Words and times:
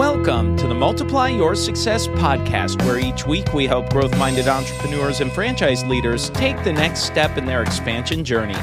Welcome 0.00 0.56
to 0.56 0.66
the 0.66 0.74
Multiply 0.74 1.28
Your 1.28 1.54
Success 1.54 2.06
podcast, 2.08 2.82
where 2.86 2.98
each 2.98 3.26
week 3.26 3.52
we 3.52 3.66
help 3.66 3.90
growth 3.90 4.16
minded 4.16 4.48
entrepreneurs 4.48 5.20
and 5.20 5.30
franchise 5.30 5.84
leaders 5.84 6.30
take 6.30 6.56
the 6.64 6.72
next 6.72 7.02
step 7.02 7.36
in 7.36 7.44
their 7.44 7.60
expansion 7.62 8.24
journey. 8.24 8.56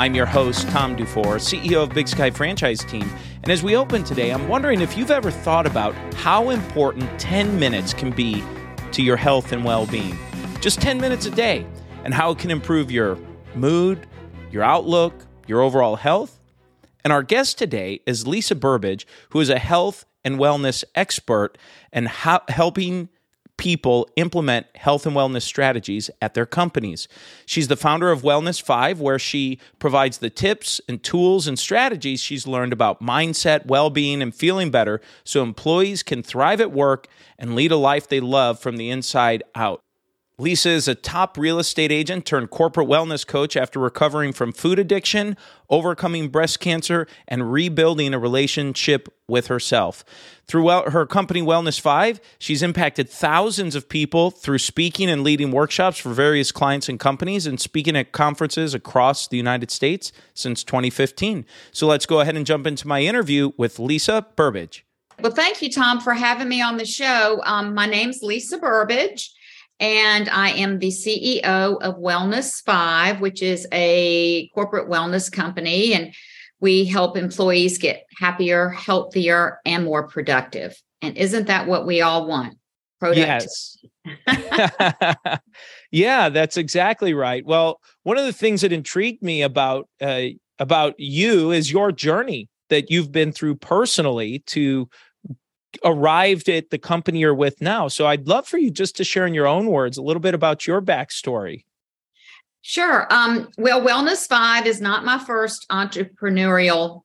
I'm 0.00 0.16
your 0.16 0.26
host, 0.26 0.68
Tom 0.70 0.96
Dufour, 0.96 1.36
CEO 1.36 1.84
of 1.84 1.90
Big 1.90 2.08
Sky 2.08 2.28
Franchise 2.30 2.80
Team. 2.80 3.08
And 3.44 3.52
as 3.52 3.62
we 3.62 3.76
open 3.76 4.02
today, 4.02 4.32
I'm 4.32 4.48
wondering 4.48 4.80
if 4.80 4.98
you've 4.98 5.12
ever 5.12 5.30
thought 5.30 5.64
about 5.64 5.94
how 6.14 6.50
important 6.50 7.20
10 7.20 7.56
minutes 7.56 7.94
can 7.94 8.10
be 8.10 8.42
to 8.90 9.00
your 9.00 9.16
health 9.16 9.52
and 9.52 9.64
well 9.64 9.86
being. 9.86 10.18
Just 10.60 10.80
10 10.80 11.00
minutes 11.00 11.24
a 11.24 11.30
day, 11.30 11.68
and 12.02 12.12
how 12.12 12.32
it 12.32 12.38
can 12.38 12.50
improve 12.50 12.90
your 12.90 13.16
mood, 13.54 14.08
your 14.50 14.64
outlook, 14.64 15.14
your 15.46 15.60
overall 15.60 15.94
health. 15.94 16.40
And 17.04 17.12
our 17.12 17.22
guest 17.22 17.58
today 17.58 18.00
is 18.06 18.26
Lisa 18.26 18.56
Burbidge, 18.56 19.04
who 19.28 19.38
is 19.38 19.50
a 19.50 19.58
health 19.60 20.04
and 20.24 20.38
wellness 20.38 20.84
expert 20.94 21.56
and 21.92 22.08
helping 22.08 23.08
people 23.56 24.08
implement 24.16 24.66
health 24.74 25.04
and 25.04 25.14
wellness 25.14 25.42
strategies 25.42 26.08
at 26.22 26.32
their 26.32 26.46
companies. 26.46 27.08
She's 27.44 27.68
the 27.68 27.76
founder 27.76 28.10
of 28.10 28.22
Wellness 28.22 28.60
5 28.60 29.00
where 29.00 29.18
she 29.18 29.58
provides 29.78 30.16
the 30.16 30.30
tips 30.30 30.80
and 30.88 31.02
tools 31.02 31.46
and 31.46 31.58
strategies 31.58 32.20
she's 32.20 32.46
learned 32.46 32.72
about 32.72 33.02
mindset, 33.02 33.66
well-being 33.66 34.22
and 34.22 34.34
feeling 34.34 34.70
better 34.70 35.02
so 35.24 35.42
employees 35.42 36.02
can 36.02 36.22
thrive 36.22 36.62
at 36.62 36.72
work 36.72 37.06
and 37.38 37.54
lead 37.54 37.70
a 37.70 37.76
life 37.76 38.08
they 38.08 38.20
love 38.20 38.58
from 38.58 38.78
the 38.78 38.88
inside 38.88 39.42
out. 39.54 39.82
Lisa 40.40 40.70
is 40.70 40.88
a 40.88 40.94
top 40.94 41.36
real 41.36 41.58
estate 41.58 41.92
agent 41.92 42.24
turned 42.24 42.48
corporate 42.48 42.88
wellness 42.88 43.26
coach 43.26 43.58
after 43.58 43.78
recovering 43.78 44.32
from 44.32 44.52
food 44.52 44.78
addiction, 44.78 45.36
overcoming 45.68 46.28
breast 46.28 46.60
cancer, 46.60 47.06
and 47.28 47.52
rebuilding 47.52 48.14
a 48.14 48.18
relationship 48.18 49.10
with 49.28 49.48
herself. 49.48 50.02
Throughout 50.46 50.92
her 50.92 51.04
company 51.04 51.42
Wellness 51.42 51.78
5, 51.78 52.22
she's 52.38 52.62
impacted 52.62 53.10
thousands 53.10 53.74
of 53.74 53.90
people 53.90 54.30
through 54.30 54.58
speaking 54.58 55.10
and 55.10 55.22
leading 55.22 55.50
workshops 55.50 55.98
for 55.98 56.14
various 56.14 56.52
clients 56.52 56.88
and 56.88 56.98
companies 56.98 57.46
and 57.46 57.60
speaking 57.60 57.94
at 57.94 58.12
conferences 58.12 58.72
across 58.72 59.28
the 59.28 59.36
United 59.36 59.70
States 59.70 60.10
since 60.32 60.64
2015. 60.64 61.44
So 61.70 61.86
let's 61.86 62.06
go 62.06 62.20
ahead 62.20 62.34
and 62.34 62.46
jump 62.46 62.66
into 62.66 62.88
my 62.88 63.02
interview 63.02 63.52
with 63.58 63.78
Lisa 63.78 64.26
Burbidge. 64.36 64.84
Well, 65.20 65.32
thank 65.32 65.60
you, 65.60 65.70
Tom, 65.70 66.00
for 66.00 66.14
having 66.14 66.48
me 66.48 66.62
on 66.62 66.78
the 66.78 66.86
show. 66.86 67.42
Um, 67.44 67.74
my 67.74 67.84
name's 67.84 68.22
Lisa 68.22 68.58
Burbidge 68.58 69.28
and 69.80 70.28
I 70.28 70.50
am 70.50 70.78
the 70.78 70.88
CEO 70.88 71.42
of 71.80 71.96
Wellness 71.96 72.62
Five, 72.62 73.20
which 73.20 73.42
is 73.42 73.66
a 73.72 74.48
corporate 74.48 74.88
wellness 74.88 75.32
company. 75.32 75.94
And 75.94 76.14
we 76.60 76.84
help 76.84 77.16
employees 77.16 77.78
get 77.78 78.04
happier, 78.18 78.68
healthier, 78.68 79.58
and 79.64 79.84
more 79.84 80.06
productive. 80.06 80.80
And 81.00 81.16
isn't 81.16 81.46
that 81.46 81.66
what 81.66 81.86
we 81.86 82.02
all 82.02 82.26
want? 82.26 82.58
Productive. 83.00 83.50
Yes. 84.26 85.38
yeah, 85.90 86.28
that's 86.28 86.58
exactly 86.58 87.14
right. 87.14 87.44
Well, 87.46 87.80
one 88.02 88.18
of 88.18 88.26
the 88.26 88.32
things 88.34 88.60
that 88.60 88.72
intrigued 88.72 89.22
me 89.22 89.40
about 89.40 89.88
uh, 90.02 90.26
about 90.58 90.94
you 90.98 91.50
is 91.50 91.72
your 91.72 91.92
journey 91.92 92.50
that 92.68 92.90
you've 92.90 93.10
been 93.10 93.32
through 93.32 93.56
personally 93.56 94.42
to 94.46 94.88
arrived 95.84 96.48
at 96.48 96.70
the 96.70 96.78
company 96.78 97.20
you're 97.20 97.34
with 97.34 97.60
now. 97.60 97.88
So 97.88 98.06
I'd 98.06 98.26
love 98.26 98.46
for 98.46 98.58
you 98.58 98.70
just 98.70 98.96
to 98.96 99.04
share 99.04 99.26
in 99.26 99.34
your 99.34 99.46
own 99.46 99.66
words 99.66 99.96
a 99.96 100.02
little 100.02 100.20
bit 100.20 100.34
about 100.34 100.66
your 100.66 100.80
backstory. 100.80 101.64
Sure. 102.62 103.06
Um, 103.10 103.48
well, 103.56 103.80
Wellness 103.80 104.28
Five 104.28 104.66
is 104.66 104.80
not 104.80 105.04
my 105.04 105.18
first 105.18 105.66
entrepreneurial 105.70 107.02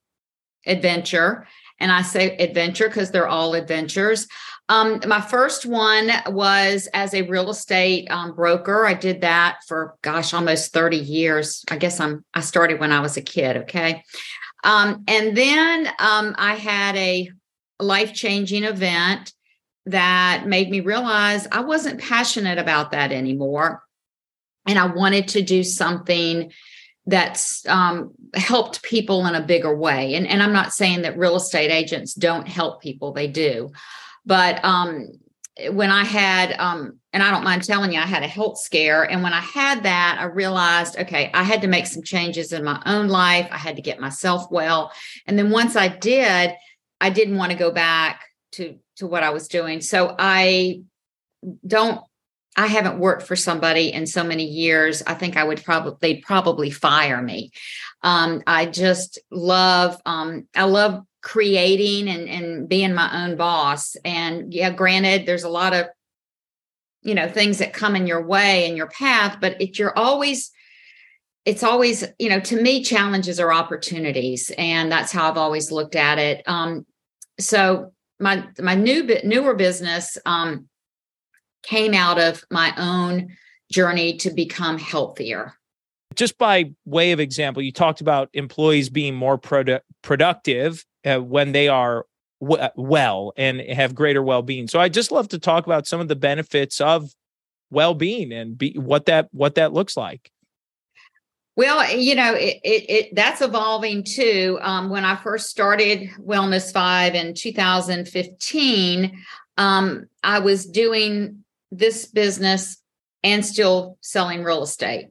adventure. 0.66 1.47
And 1.80 1.91
I 1.91 2.02
say 2.02 2.36
adventure 2.38 2.88
because 2.88 3.11
they're 3.11 3.27
all 3.27 3.53
adventures. 3.53 4.27
Um, 4.67 4.99
my 5.05 5.21
first 5.21 5.66
one 5.66 6.09
was 6.27 6.88
as 6.93 7.13
a 7.13 7.21
real 7.23 7.49
estate 7.49 8.09
um, 8.09 8.33
broker. 8.33 8.86
I 8.86 8.95
did 8.95 9.21
that 9.21 9.58
for 9.67 9.95
gosh, 10.02 10.33
almost 10.33 10.73
30 10.73 10.97
years. 10.97 11.64
I 11.70 11.77
guess 11.77 11.99
I'm 11.99 12.25
I 12.33 12.39
started 12.39 12.80
when 12.80 12.92
I 12.92 13.02
was 13.02 13.17
a 13.17 13.21
kid. 13.21 13.58
Okay. 13.58 14.04
Um, 14.64 15.04
and 15.08 15.37
then 15.37 15.87
um, 15.99 16.33
I 16.37 16.55
had 16.55 16.95
a 16.95 17.30
life 17.80 18.13
changing 18.13 18.63
event 18.63 19.33
that 19.86 20.45
made 20.47 20.69
me 20.69 20.80
realize 20.80 21.47
I 21.52 21.61
wasn't 21.61 22.02
passionate 22.02 22.58
about 22.58 22.91
that 22.91 23.11
anymore. 23.11 23.83
And 24.67 24.80
I 24.80 24.87
wanted 24.87 25.27
to 25.30 25.41
do 25.41 25.63
something 25.63 26.52
that's 27.05 27.67
um, 27.67 28.11
helped 28.33 28.81
people 28.81 29.27
in 29.27 29.36
a 29.36 29.41
bigger 29.41 29.75
way. 29.75 30.15
And, 30.15 30.27
and 30.27 30.41
I'm 30.41 30.53
not 30.53 30.73
saying 30.73 31.03
that 31.03 31.17
real 31.17 31.36
estate 31.36 31.69
agents 31.69 32.15
don't 32.15 32.47
help 32.47 32.81
people, 32.81 33.13
they 33.13 33.27
do. 33.27 33.71
But 34.25 34.63
um, 34.65 35.09
when 35.69 35.92
I 35.92 36.03
had, 36.03 36.55
um, 36.59 36.99
and 37.13 37.21
I 37.21 37.30
don't 37.30 37.43
mind 37.43 37.63
telling 37.63 37.93
you, 37.93 37.99
I 37.99 38.05
had 38.05 38.23
a 38.23 38.27
health 38.27 38.59
scare. 38.59 39.03
And 39.03 39.21
when 39.21 39.33
I 39.33 39.39
had 39.39 39.83
that, 39.83 40.17
I 40.19 40.25
realized, 40.25 40.97
okay, 40.97 41.30
I 41.33 41.43
had 41.43 41.61
to 41.61 41.67
make 41.67 41.86
some 41.86 42.02
changes 42.02 42.52
in 42.52 42.63
my 42.63 42.81
own 42.87 43.07
life. 43.07 43.47
I 43.52 43.57
had 43.57 43.75
to 43.75 43.83
get 43.83 43.99
myself 43.99 44.49
well. 44.49 44.92
And 45.27 45.37
then 45.37 45.52
once 45.52 45.75
I 45.75 45.87
did, 45.87 46.53
I 47.02 47.10
didn't 47.10 47.38
want 47.38 47.52
to 47.52 47.58
go 47.58 47.72
back 47.72 48.26
to 48.54 48.78
to 48.98 49.08
what 49.08 49.23
I 49.23 49.32
was 49.32 49.48
doing. 49.48 49.82
So 49.82 50.16
I 50.17 50.83
don't 51.66 52.02
I 52.58 52.67
haven't 52.67 53.00
worked 53.00 53.23
for 53.23 53.36
somebody 53.36 53.92
in 53.92 54.08
so 54.08 54.23
many 54.23 54.45
years. 54.45 55.04
I 55.05 55.14
think 55.14 55.36
I 55.36 55.44
would 55.44 55.64
probably 55.64 55.98
they'd 56.02 56.22
probably 56.22 56.72
fire 56.72 57.22
me. 57.22 57.52
Um, 58.02 58.44
I 58.48 58.66
just 58.66 59.20
love 59.30 60.00
um, 60.05 60.48
I 60.55 60.64
love 60.64 61.04
creating 61.22 62.08
and 62.08 62.30
and 62.30 62.70
being 62.70 62.94
my 62.94 63.26
own 63.26 63.36
boss. 63.36 63.95
And 64.05 64.54
yeah, 64.54 64.70
granted, 64.70 65.26
there's 65.26 65.44
a 65.44 65.50
lot 65.50 65.73
of 65.73 65.88
you 67.02 67.14
know 67.14 67.28
things 67.28 67.58
that 67.58 67.73
come 67.73 67.95
in 67.95 68.08
your 68.08 68.26
way 68.26 68.70
in 68.70 68.78
your 68.78 68.88
path, 68.88 69.38
but 69.42 69.61
if 69.61 69.78
you're 69.78 69.98
always 69.98 70.52
it's 71.45 71.64
always 71.64 72.04
you 72.20 72.30
know 72.30 72.39
to 72.39 72.61
me 72.61 72.83
challenges 72.83 73.39
are 73.39 73.54
opportunities 73.54 74.52
and 74.58 74.92
that's 74.92 75.11
how 75.11 75.30
i've 75.30 75.38
always 75.38 75.72
looked 75.72 75.95
at 75.95 76.17
it. 76.17 76.44
Um, 76.48 76.86
so 77.39 77.92
my 78.20 78.48
my 78.60 78.76
new 78.76 79.08
newer 79.23 79.54
business 79.54 80.17
um, 80.26 80.67
came 81.64 81.94
out 81.94 82.20
of 82.20 82.44
my 82.50 82.73
own 82.78 83.36
journey 83.72 84.17
to 84.17 84.32
become 84.32 84.78
healthier. 84.78 85.54
Just 86.16 86.38
by 86.38 86.72
way 86.86 87.11
of 87.11 87.20
example 87.20 87.61
you 87.61 87.72
talked 87.72 88.02
about 88.02 88.30
employees 88.34 88.89
being 88.89 89.16
more 89.16 89.38
produ- 89.38 89.82
productive 90.02 90.86
uh, 91.05 91.20
when 91.20 91.52
they 91.52 91.67
are 91.67 92.05
w- 92.42 92.70
well 92.76 93.34
and 93.38 93.60
have 93.61 93.94
greater 93.94 94.23
well-being. 94.23 94.67
So 94.67 94.80
i 94.80 94.89
just 94.89 95.11
love 95.11 95.28
to 95.30 95.39
talk 95.39 95.66
about 95.66 95.88
some 95.88 96.00
of 96.00 96.08
the 96.08 96.16
benefits 96.16 96.80
of 96.80 97.11
well-being 97.70 98.32
and 98.32 98.58
be, 98.58 98.73
what 98.80 99.05
that 99.08 99.28
what 99.32 99.55
that 99.55 99.73
looks 99.73 99.98
like 99.98 100.32
well, 101.55 101.95
you 101.95 102.16
know, 102.16 102.33
it, 102.33 102.60
it, 102.64 102.89
it 102.89 103.16
that's 103.16 103.42
evolving 103.42 104.04
too. 104.04 104.60
Um, 104.61 104.89
when 104.89 105.05
I 105.05 105.16
first 105.16 105.49
started 105.49 106.10
Wellness 106.20 106.73
Five 106.73 107.16
in 107.16 107.33
2015, 107.33 109.23
um, 109.58 110.05
I 110.23 110.39
was 110.39 110.66
doing 110.66 111.45
this 111.71 112.05
business 112.05 112.82
and 113.23 113.45
still 113.45 113.98
selling 114.02 114.43
real 114.43 114.64
estate. 114.64 115.08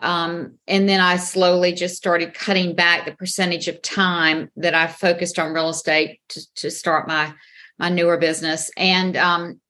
Um, 0.00 0.58
and 0.68 0.88
then 0.88 1.00
I 1.00 1.16
slowly 1.16 1.72
just 1.72 1.96
started 1.96 2.34
cutting 2.34 2.76
back 2.76 3.04
the 3.04 3.16
percentage 3.16 3.66
of 3.66 3.82
time 3.82 4.50
that 4.56 4.74
I 4.74 4.86
focused 4.86 5.40
on 5.40 5.52
real 5.52 5.70
estate 5.70 6.20
to, 6.30 6.54
to 6.56 6.70
start 6.70 7.08
my 7.08 7.34
my 7.80 7.88
newer 7.88 8.16
business. 8.16 8.70
And 8.76 9.16
um, 9.16 9.60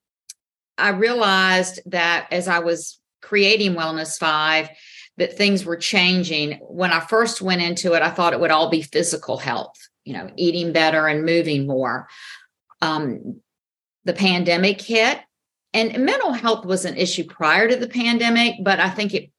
I 0.77 0.91
realized 0.91 1.81
that 1.87 2.29
as 2.31 2.49
I 2.49 2.59
was 2.59 3.01
creating 3.23 3.75
Wellness 3.75 4.19
Five, 4.19 4.69
that 5.19 5.37
things 5.37 5.65
were 5.65 5.77
changing. 5.77 6.59
When 6.63 6.93
I 6.93 7.01
first 7.01 7.43
went 7.43 7.63
into 7.63 7.93
it, 7.93 8.03
I 8.03 8.11
thought 8.11 8.33
it 8.33 8.41
would 8.41 8.51
all 8.51 8.71
be 8.71 8.83
physical 8.83 9.37
health, 9.37 9.77
you 10.05 10.15
know, 10.15 10.31
eating 10.37 10.73
better 10.73 11.07
and 11.07 11.25
moving 11.25 11.67
more. 11.67 12.09
Um, 12.81 13.41
the 14.05 14.15
pandemic 14.15 14.81
hit, 14.81 15.21
and 15.75 16.05
mental 16.05 16.33
health 16.33 16.65
was 16.65 16.85
an 16.85 16.97
issue 16.97 17.25
prior 17.25 17.69
to 17.69 17.77
the 17.77 17.89
pandemic, 17.89 18.55
but 18.63 18.81
I 18.81 18.89
think 18.89 19.13
it 19.13 19.31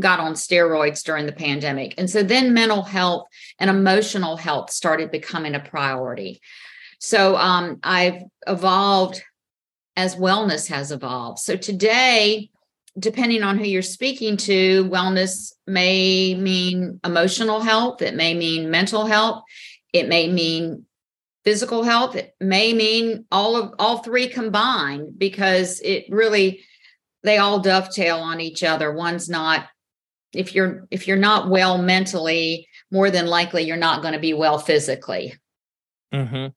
got 0.00 0.18
on 0.18 0.32
steroids 0.32 1.04
during 1.04 1.26
the 1.26 1.32
pandemic. 1.32 1.94
And 1.98 2.10
so 2.10 2.22
then 2.22 2.52
mental 2.52 2.82
health 2.82 3.28
and 3.58 3.70
emotional 3.70 4.36
health 4.36 4.70
started 4.70 5.12
becoming 5.12 5.54
a 5.54 5.60
priority. 5.60 6.40
So 6.98 7.36
um, 7.36 7.78
I've 7.84 8.22
evolved 8.46 9.22
as 9.96 10.16
wellness 10.16 10.68
has 10.68 10.90
evolved. 10.90 11.38
So 11.38 11.56
today, 11.56 12.50
depending 12.98 13.42
on 13.42 13.58
who 13.58 13.64
you're 13.64 13.82
speaking 13.82 14.36
to, 14.36 14.88
wellness 14.88 15.52
may 15.66 16.34
mean 16.34 17.00
emotional 17.04 17.60
health, 17.60 18.02
it 18.02 18.14
may 18.14 18.34
mean 18.34 18.70
mental 18.70 19.06
health, 19.06 19.42
it 19.92 20.08
may 20.08 20.30
mean 20.30 20.84
physical 21.44 21.82
health, 21.82 22.16
it 22.16 22.34
may 22.40 22.72
mean 22.72 23.24
all 23.30 23.56
of 23.56 23.74
all 23.78 23.98
three 23.98 24.28
combined 24.28 25.18
because 25.18 25.80
it 25.80 26.04
really 26.10 26.62
they 27.22 27.38
all 27.38 27.60
dovetail 27.60 28.18
on 28.18 28.40
each 28.40 28.62
other. 28.62 28.92
One's 28.92 29.28
not 29.28 29.66
if 30.32 30.54
you're 30.54 30.86
if 30.90 31.08
you're 31.08 31.16
not 31.16 31.48
well 31.48 31.78
mentally, 31.78 32.68
more 32.90 33.10
than 33.10 33.26
likely 33.26 33.62
you're 33.62 33.76
not 33.76 34.02
going 34.02 34.14
to 34.14 34.20
be 34.20 34.34
well 34.34 34.58
physically. 34.58 35.34
Mm-hmm. 36.12 36.48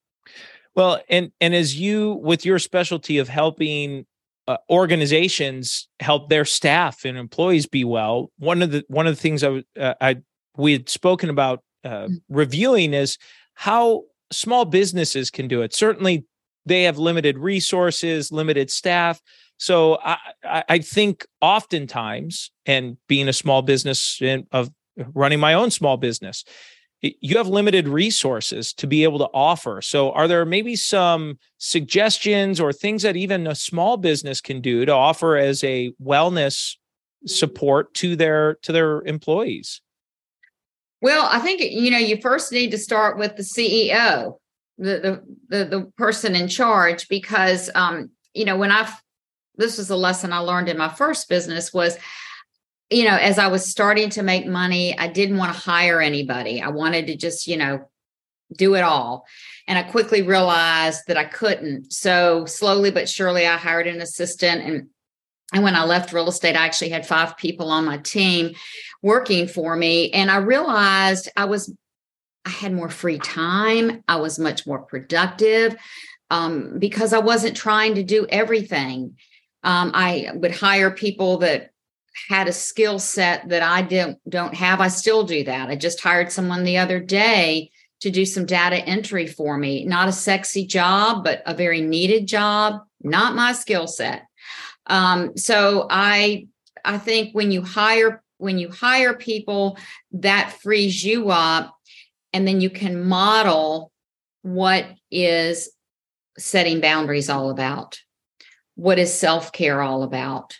Well, 0.75 1.01
and 1.09 1.31
and 1.41 1.53
as 1.53 1.77
you 1.77 2.13
with 2.13 2.45
your 2.45 2.59
specialty 2.59 3.17
of 3.17 3.27
helping 3.27 4.05
uh, 4.51 4.57
organizations 4.69 5.87
help 5.99 6.29
their 6.29 6.45
staff 6.45 7.05
and 7.05 7.17
employees 7.17 7.65
be 7.65 7.83
well, 7.83 8.31
one 8.37 8.61
of 8.61 8.71
the 8.71 8.83
one 8.87 9.07
of 9.07 9.15
the 9.15 9.21
things 9.21 9.43
I 9.43 9.63
uh, 9.79 9.93
I 10.01 10.17
we 10.57 10.73
had 10.73 10.89
spoken 10.89 11.29
about 11.29 11.63
uh, 11.85 12.07
mm. 12.07 12.21
reviewing 12.29 12.93
is 12.93 13.17
how 13.53 14.03
small 14.31 14.65
businesses 14.65 15.31
can 15.31 15.47
do 15.47 15.61
it. 15.61 15.73
Certainly, 15.73 16.25
they 16.65 16.83
have 16.83 16.97
limited 16.97 17.37
resources, 17.37 18.31
limited 18.31 18.69
staff. 18.69 19.21
So 19.57 19.99
I, 20.03 20.17
I 20.43 20.79
think 20.79 21.25
oftentimes, 21.39 22.51
and 22.65 22.97
being 23.07 23.29
a 23.29 23.33
small 23.33 23.61
business 23.61 24.19
and 24.21 24.47
of 24.51 24.69
running 25.13 25.39
my 25.39 25.53
own 25.53 25.71
small 25.71 25.97
business, 25.97 26.43
you 27.01 27.37
have 27.37 27.47
limited 27.47 27.87
resources 27.87 28.73
to 28.73 28.85
be 28.85 29.03
able 29.03 29.17
to 29.19 29.29
offer. 29.33 29.81
So, 29.81 30.11
are 30.11 30.27
there 30.27 30.45
maybe 30.45 30.75
some 30.75 31.39
suggestions 31.57 32.59
or 32.59 32.71
things 32.71 33.01
that 33.03 33.15
even 33.15 33.47
a 33.47 33.55
small 33.55 33.97
business 33.97 34.39
can 34.39 34.61
do 34.61 34.85
to 34.85 34.93
offer 34.93 35.35
as 35.35 35.63
a 35.63 35.91
wellness 36.01 36.75
support 37.25 37.93
to 37.95 38.15
their 38.15 38.55
to 38.55 38.71
their 38.71 39.01
employees? 39.01 39.81
Well, 41.01 41.27
I 41.31 41.39
think 41.39 41.61
you 41.61 41.89
know 41.89 41.97
you 41.97 42.21
first 42.21 42.51
need 42.51 42.71
to 42.71 42.77
start 42.77 43.17
with 43.17 43.35
the 43.35 43.43
CEO, 43.43 44.37
the 44.77 45.21
the 45.49 45.57
the, 45.57 45.65
the 45.65 45.91
person 45.97 46.35
in 46.35 46.47
charge, 46.47 47.07
because 47.07 47.71
um, 47.73 48.11
you 48.33 48.45
know 48.45 48.57
when 48.57 48.71
I 48.71 48.91
this 49.55 49.79
was 49.79 49.89
a 49.89 49.95
lesson 49.95 50.33
I 50.33 50.39
learned 50.39 50.69
in 50.69 50.77
my 50.77 50.89
first 50.89 51.27
business 51.29 51.73
was 51.73 51.97
you 52.91 53.05
know, 53.05 53.15
as 53.15 53.39
I 53.39 53.47
was 53.47 53.65
starting 53.65 54.09
to 54.11 54.23
make 54.23 54.45
money, 54.45 54.97
I 54.97 55.07
didn't 55.07 55.37
want 55.37 55.53
to 55.53 55.59
hire 55.59 56.01
anybody. 56.01 56.61
I 56.61 56.67
wanted 56.67 57.07
to 57.07 57.15
just, 57.15 57.47
you 57.47 57.55
know, 57.55 57.89
do 58.57 58.75
it 58.75 58.81
all. 58.81 59.25
And 59.65 59.79
I 59.79 59.83
quickly 59.83 60.21
realized 60.21 61.03
that 61.07 61.15
I 61.15 61.23
couldn't. 61.23 61.93
So 61.93 62.45
slowly 62.45 62.91
but 62.91 63.07
surely, 63.07 63.47
I 63.47 63.55
hired 63.55 63.87
an 63.87 64.01
assistant. 64.01 64.61
And, 64.61 64.87
and 65.53 65.63
when 65.63 65.75
I 65.75 65.85
left 65.85 66.11
real 66.11 66.27
estate, 66.27 66.57
I 66.57 66.65
actually 66.65 66.89
had 66.89 67.07
five 67.07 67.37
people 67.37 67.71
on 67.71 67.85
my 67.85 67.97
team 67.97 68.55
working 69.01 69.47
for 69.47 69.75
me. 69.75 70.11
And 70.11 70.29
I 70.29 70.37
realized 70.37 71.29
I 71.37 71.45
was, 71.45 71.73
I 72.45 72.49
had 72.49 72.73
more 72.73 72.89
free 72.89 73.19
time. 73.19 74.03
I 74.09 74.17
was 74.17 74.37
much 74.37 74.67
more 74.67 74.79
productive 74.79 75.77
um, 76.29 76.77
because 76.77 77.13
I 77.13 77.19
wasn't 77.19 77.55
trying 77.55 77.95
to 77.95 78.03
do 78.03 78.25
everything. 78.27 79.15
Um, 79.63 79.91
I 79.93 80.29
would 80.33 80.51
hire 80.51 80.91
people 80.91 81.37
that 81.39 81.70
had 82.29 82.47
a 82.47 82.53
skill 82.53 82.99
set 82.99 83.49
that 83.49 83.61
I 83.61 83.81
don't 83.81 84.17
don't 84.29 84.53
have. 84.53 84.81
I 84.81 84.87
still 84.89 85.23
do 85.23 85.43
that. 85.45 85.69
I 85.69 85.75
just 85.75 86.01
hired 86.01 86.31
someone 86.31 86.63
the 86.63 86.77
other 86.77 86.99
day 86.99 87.71
to 88.01 88.11
do 88.11 88.25
some 88.25 88.45
data 88.45 88.77
entry 88.77 89.27
for 89.27 89.57
me. 89.57 89.85
Not 89.85 90.09
a 90.09 90.13
sexy 90.13 90.65
job, 90.65 91.23
but 91.23 91.41
a 91.45 91.53
very 91.53 91.81
needed 91.81 92.27
job. 92.27 92.81
Not 93.01 93.35
my 93.35 93.53
skill 93.53 93.87
set. 93.87 94.25
Um, 94.87 95.37
so 95.37 95.87
I 95.89 96.47
I 96.83 96.97
think 96.97 97.33
when 97.33 97.51
you 97.51 97.61
hire 97.61 98.23
when 98.37 98.57
you 98.57 98.69
hire 98.69 99.13
people, 99.13 99.77
that 100.13 100.57
frees 100.61 101.03
you 101.03 101.29
up, 101.29 101.77
and 102.33 102.47
then 102.47 102.59
you 102.59 102.71
can 102.71 103.07
model 103.07 103.91
what 104.41 104.85
is 105.11 105.69
setting 106.37 106.81
boundaries 106.81 107.29
all 107.29 107.51
about. 107.51 107.99
What 108.75 108.97
is 108.97 109.13
self 109.13 109.51
care 109.51 109.81
all 109.81 110.03
about? 110.03 110.57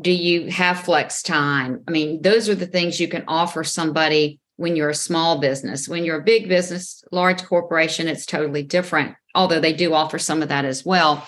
Do 0.00 0.10
you 0.10 0.50
have 0.50 0.80
flex 0.80 1.22
time? 1.22 1.82
I 1.86 1.90
mean 1.90 2.22
those 2.22 2.48
are 2.48 2.54
the 2.54 2.66
things 2.66 3.00
you 3.00 3.08
can 3.08 3.24
offer 3.28 3.64
somebody 3.64 4.40
when 4.56 4.76
you're 4.76 4.90
a 4.90 4.94
small 4.94 5.38
business. 5.38 5.88
When 5.88 6.04
you're 6.04 6.20
a 6.20 6.24
big 6.24 6.48
business 6.48 7.04
large 7.12 7.42
corporation 7.44 8.08
it's 8.08 8.26
totally 8.26 8.62
different 8.62 9.14
although 9.34 9.60
they 9.60 9.72
do 9.72 9.94
offer 9.94 10.18
some 10.18 10.42
of 10.42 10.50
that 10.50 10.64
as 10.64 10.84
well. 10.84 11.26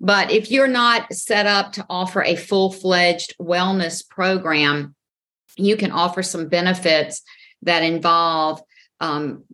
But 0.00 0.30
if 0.30 0.50
you're 0.50 0.66
not 0.66 1.12
set 1.12 1.46
up 1.46 1.72
to 1.74 1.86
offer 1.88 2.22
a 2.22 2.34
full-fledged 2.34 3.36
wellness 3.40 4.08
program 4.08 4.94
you 5.56 5.76
can 5.76 5.92
offer 5.92 6.22
some 6.22 6.48
benefits 6.48 7.22
that 7.62 7.82
involve 7.82 8.60
um, 9.00 9.44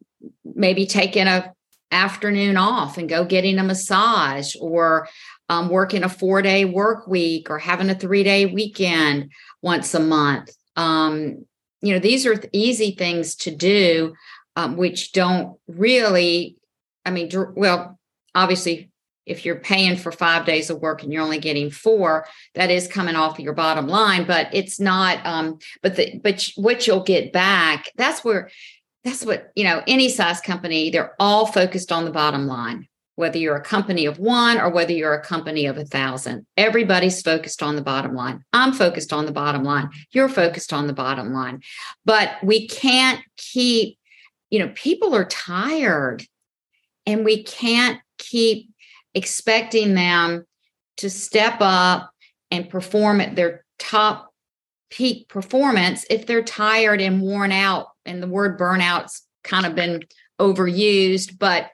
maybe 0.44 0.86
taking 0.86 1.26
a 1.26 1.52
afternoon 1.92 2.56
off 2.56 2.98
and 2.98 3.08
go 3.08 3.24
getting 3.24 3.58
a 3.58 3.64
massage 3.64 4.54
or 4.60 5.08
um, 5.50 5.69
working 5.69 6.05
a 6.05 6.08
four 6.08 6.41
day 6.43 6.64
work 6.64 7.08
week 7.08 7.50
or 7.50 7.58
having 7.58 7.91
a 7.91 7.94
three 7.94 8.23
day 8.23 8.47
weekend 8.47 9.32
once 9.61 9.93
a 9.94 10.00
month. 10.00 10.56
Um, 10.76 11.44
you 11.82 11.93
know, 11.93 11.99
these 11.99 12.25
are 12.25 12.41
easy 12.52 12.93
things 12.93 13.35
to 13.37 13.50
do, 13.50 14.14
um, 14.55 14.76
which 14.76 15.11
don't 15.12 15.58
really, 15.67 16.56
I 17.05 17.11
mean, 17.11 17.31
well, 17.56 17.99
obviously, 18.32 18.91
if 19.26 19.44
you're 19.44 19.56
paying 19.56 19.97
for 19.97 20.12
five 20.12 20.47
days 20.47 20.70
of 20.70 20.81
work 20.81 21.02
and 21.02 21.12
you're 21.12 21.23
only 21.23 21.41
getting 21.41 21.70
four, 21.70 22.26
that 22.55 22.70
is 22.70 22.87
coming 22.87 23.17
off 23.17 23.38
of 23.38 23.44
your 23.44 23.53
bottom 23.53 23.88
line, 23.88 24.26
but 24.26 24.49
it's 24.53 24.79
not, 24.79 25.25
um, 25.26 25.58
but 25.82 25.96
the, 25.96 26.19
but 26.23 26.49
what 26.56 26.87
you'll 26.87 27.03
get 27.03 27.32
back, 27.32 27.91
that's 27.96 28.25
where, 28.25 28.50
that's 29.03 29.25
what, 29.25 29.50
you 29.56 29.64
know, 29.64 29.82
any 29.88 30.08
size 30.08 30.41
company, 30.41 30.91
they're 30.91 31.14
all 31.19 31.46
focused 31.46 31.91
on 31.91 32.05
the 32.05 32.11
bottom 32.12 32.46
line 32.46 32.88
whether 33.20 33.37
you're 33.37 33.56
a 33.56 33.62
company 33.62 34.06
of 34.06 34.19
one 34.19 34.58
or 34.58 34.70
whether 34.70 34.93
you're 34.93 35.12
a 35.12 35.22
company 35.22 35.67
of 35.67 35.76
a 35.76 35.84
thousand. 35.84 36.46
Everybody's 36.56 37.20
focused 37.20 37.62
on 37.62 37.76
the 37.76 37.82
bottom 37.82 38.14
line. 38.14 38.43
I'm 38.55 38.72
focused 38.72 39.12
on 39.12 39.26
the 39.26 39.32
bottom 39.32 39.62
line. 39.62 39.90
You're 40.11 40.31
focused 40.31 40.72
on 40.72 40.87
the 40.87 40.94
bottom 40.94 41.34
line. 41.34 41.61
But 42.06 42.32
we 42.43 42.67
can't 42.67 43.20
keep, 43.37 43.99
you 44.49 44.58
know, 44.58 44.72
people 44.75 45.14
are 45.14 45.26
tired 45.26 46.25
and 47.05 47.22
we 47.22 47.43
can't 47.43 48.00
keep 48.17 48.70
expecting 49.14 49.94
them 49.94 50.46
to 50.96 51.11
step 51.11 51.58
up 51.61 52.11
and 52.50 52.70
perform 52.70 53.20
at 53.20 53.37
their 53.37 53.67
top 53.78 54.32
peak 54.88 55.28
performance 55.28 56.06
if 56.08 56.26
they're 56.26 56.43
tired 56.43 57.02
and 57.02 57.20
worn 57.20 57.52
out. 57.52 57.88
And 58.06 58.22
the 58.22 58.28
word 58.28 58.58
burnout's 58.58 59.26
kind 59.44 59.67
of 59.67 59.75
been 59.75 60.05
overused, 60.40 61.38
but 61.38 61.70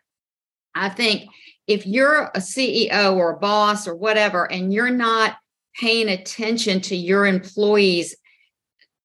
I 0.77 0.91
think 0.91 1.29
if 1.67 1.87
you're 1.87 2.25
a 2.27 2.39
CEO 2.39 3.17
or 3.17 3.31
a 3.31 3.39
boss 3.39 3.89
or 3.89 3.95
whatever, 3.95 4.51
and 4.51 4.73
you're 4.73 4.91
not 4.91 5.37
paying 5.81 6.09
attention 6.09 6.81
to 6.83 6.97
your 6.97 7.27
employees 7.27 8.15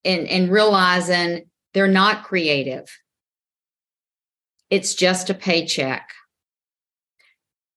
and, 0.04 0.28
and 0.28 0.50
realizing 0.50 1.46
they're 1.74 1.88
not 1.88 2.24
creative, 2.24 2.86
it's 4.70 4.94
just 4.94 5.30
a 5.30 5.34
paycheck. 5.34 6.10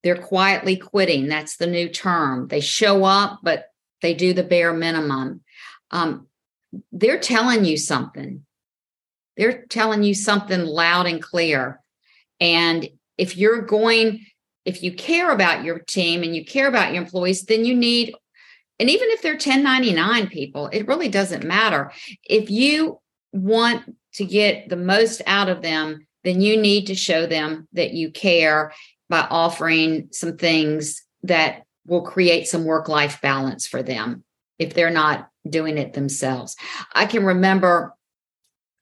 They're 0.04 0.16
quietly 0.16 0.78
quitting. 0.78 1.28
That's 1.28 1.58
the 1.58 1.68
new 1.68 1.90
term. 1.90 2.48
They 2.48 2.60
show 2.60 3.04
up, 3.04 3.40
but 3.42 3.66
they 4.02 4.14
do 4.14 4.34
the 4.34 4.44
bare 4.44 4.74
minimum. 4.74 5.42
Um, 5.90 6.28
they're 6.92 7.20
telling 7.20 7.66
you 7.66 7.78
something. 7.78 8.46
They're 9.36 9.66
telling 9.66 10.04
you 10.04 10.14
something 10.14 10.64
loud 10.64 11.08
and 11.08 11.22
clear. 11.22 11.82
And 12.40 12.88
if 13.18 13.38
you're 13.38 13.62
going 13.62 14.26
if 14.66 14.82
you 14.82 14.92
care 14.92 15.32
about 15.32 15.64
your 15.64 15.80
team 15.80 16.24
and 16.24 16.36
you 16.36 16.44
care 16.44 16.68
about 16.68 16.94
your 16.94 17.04
employees 17.04 17.44
then 17.44 17.66
you 17.66 17.76
need 17.76 18.14
and 18.80 18.90
even 18.90 19.08
if 19.10 19.22
they're 19.22 19.34
1099 19.34 20.28
people 20.28 20.68
it 20.68 20.88
really 20.88 21.10
doesn't 21.10 21.44
matter. 21.44 21.92
If 22.24 22.50
you 22.50 23.00
want 23.32 23.96
to 24.16 24.26
get 24.26 24.70
the 24.70 24.76
most 24.76 25.22
out 25.28 25.50
of 25.50 25.62
them 25.62 26.08
then 26.24 26.42
you 26.42 26.58
need 26.58 26.88
to 26.88 26.96
show 26.96 27.26
them 27.26 27.68
that 27.74 27.94
you 27.94 28.12
care 28.12 28.74
by 29.10 29.28
offering 29.30 30.10
some 30.12 30.38
things 30.38 31.04
that 31.24 31.64
will 31.86 32.02
create 32.02 32.48
some 32.48 32.66
work 32.66 32.90
life 32.90 33.22
balance 33.22 33.68
for 33.68 33.84
them 33.84 34.24
if 34.58 34.74
they're 34.74 34.90
not 34.90 35.30
doing 35.48 35.78
it 35.78 35.94
themselves. 35.94 36.56
I 36.94 37.06
can 37.06 37.24
remember 37.24 37.94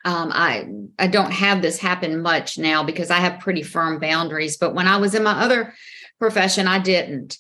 um, 0.06 0.32
I 0.34 0.68
I 1.00 1.08
don't 1.08 1.32
have 1.32 1.62
this 1.62 1.80
happen 1.80 2.22
much 2.22 2.58
now 2.58 2.84
because 2.84 3.10
I 3.10 3.20
have 3.20 3.40
pretty 3.40 3.64
firm 3.64 4.00
boundaries. 4.00 4.58
But 4.58 4.76
when 4.76 4.88
I 4.88 4.98
was 4.98 5.16
in 5.16 5.24
my 5.24 5.32
other 5.32 5.74
profession, 6.20 6.68
I 6.68 6.80
didn't. 6.80 7.38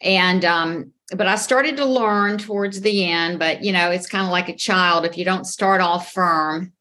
And 0.00 0.44
um, 0.44 0.92
but 1.16 1.26
I 1.26 1.36
started 1.36 1.76
to 1.78 1.86
learn 1.86 2.38
towards 2.38 2.80
the 2.80 3.10
end. 3.10 3.38
But 3.38 3.64
you 3.64 3.72
know, 3.72 3.90
it's 3.90 4.06
kind 4.06 4.24
of 4.24 4.30
like 4.30 4.48
a 4.48 4.56
child. 4.56 5.04
If 5.04 5.16
you 5.16 5.24
don't 5.24 5.46
start 5.46 5.80
off 5.80 6.12
firm, 6.12 6.72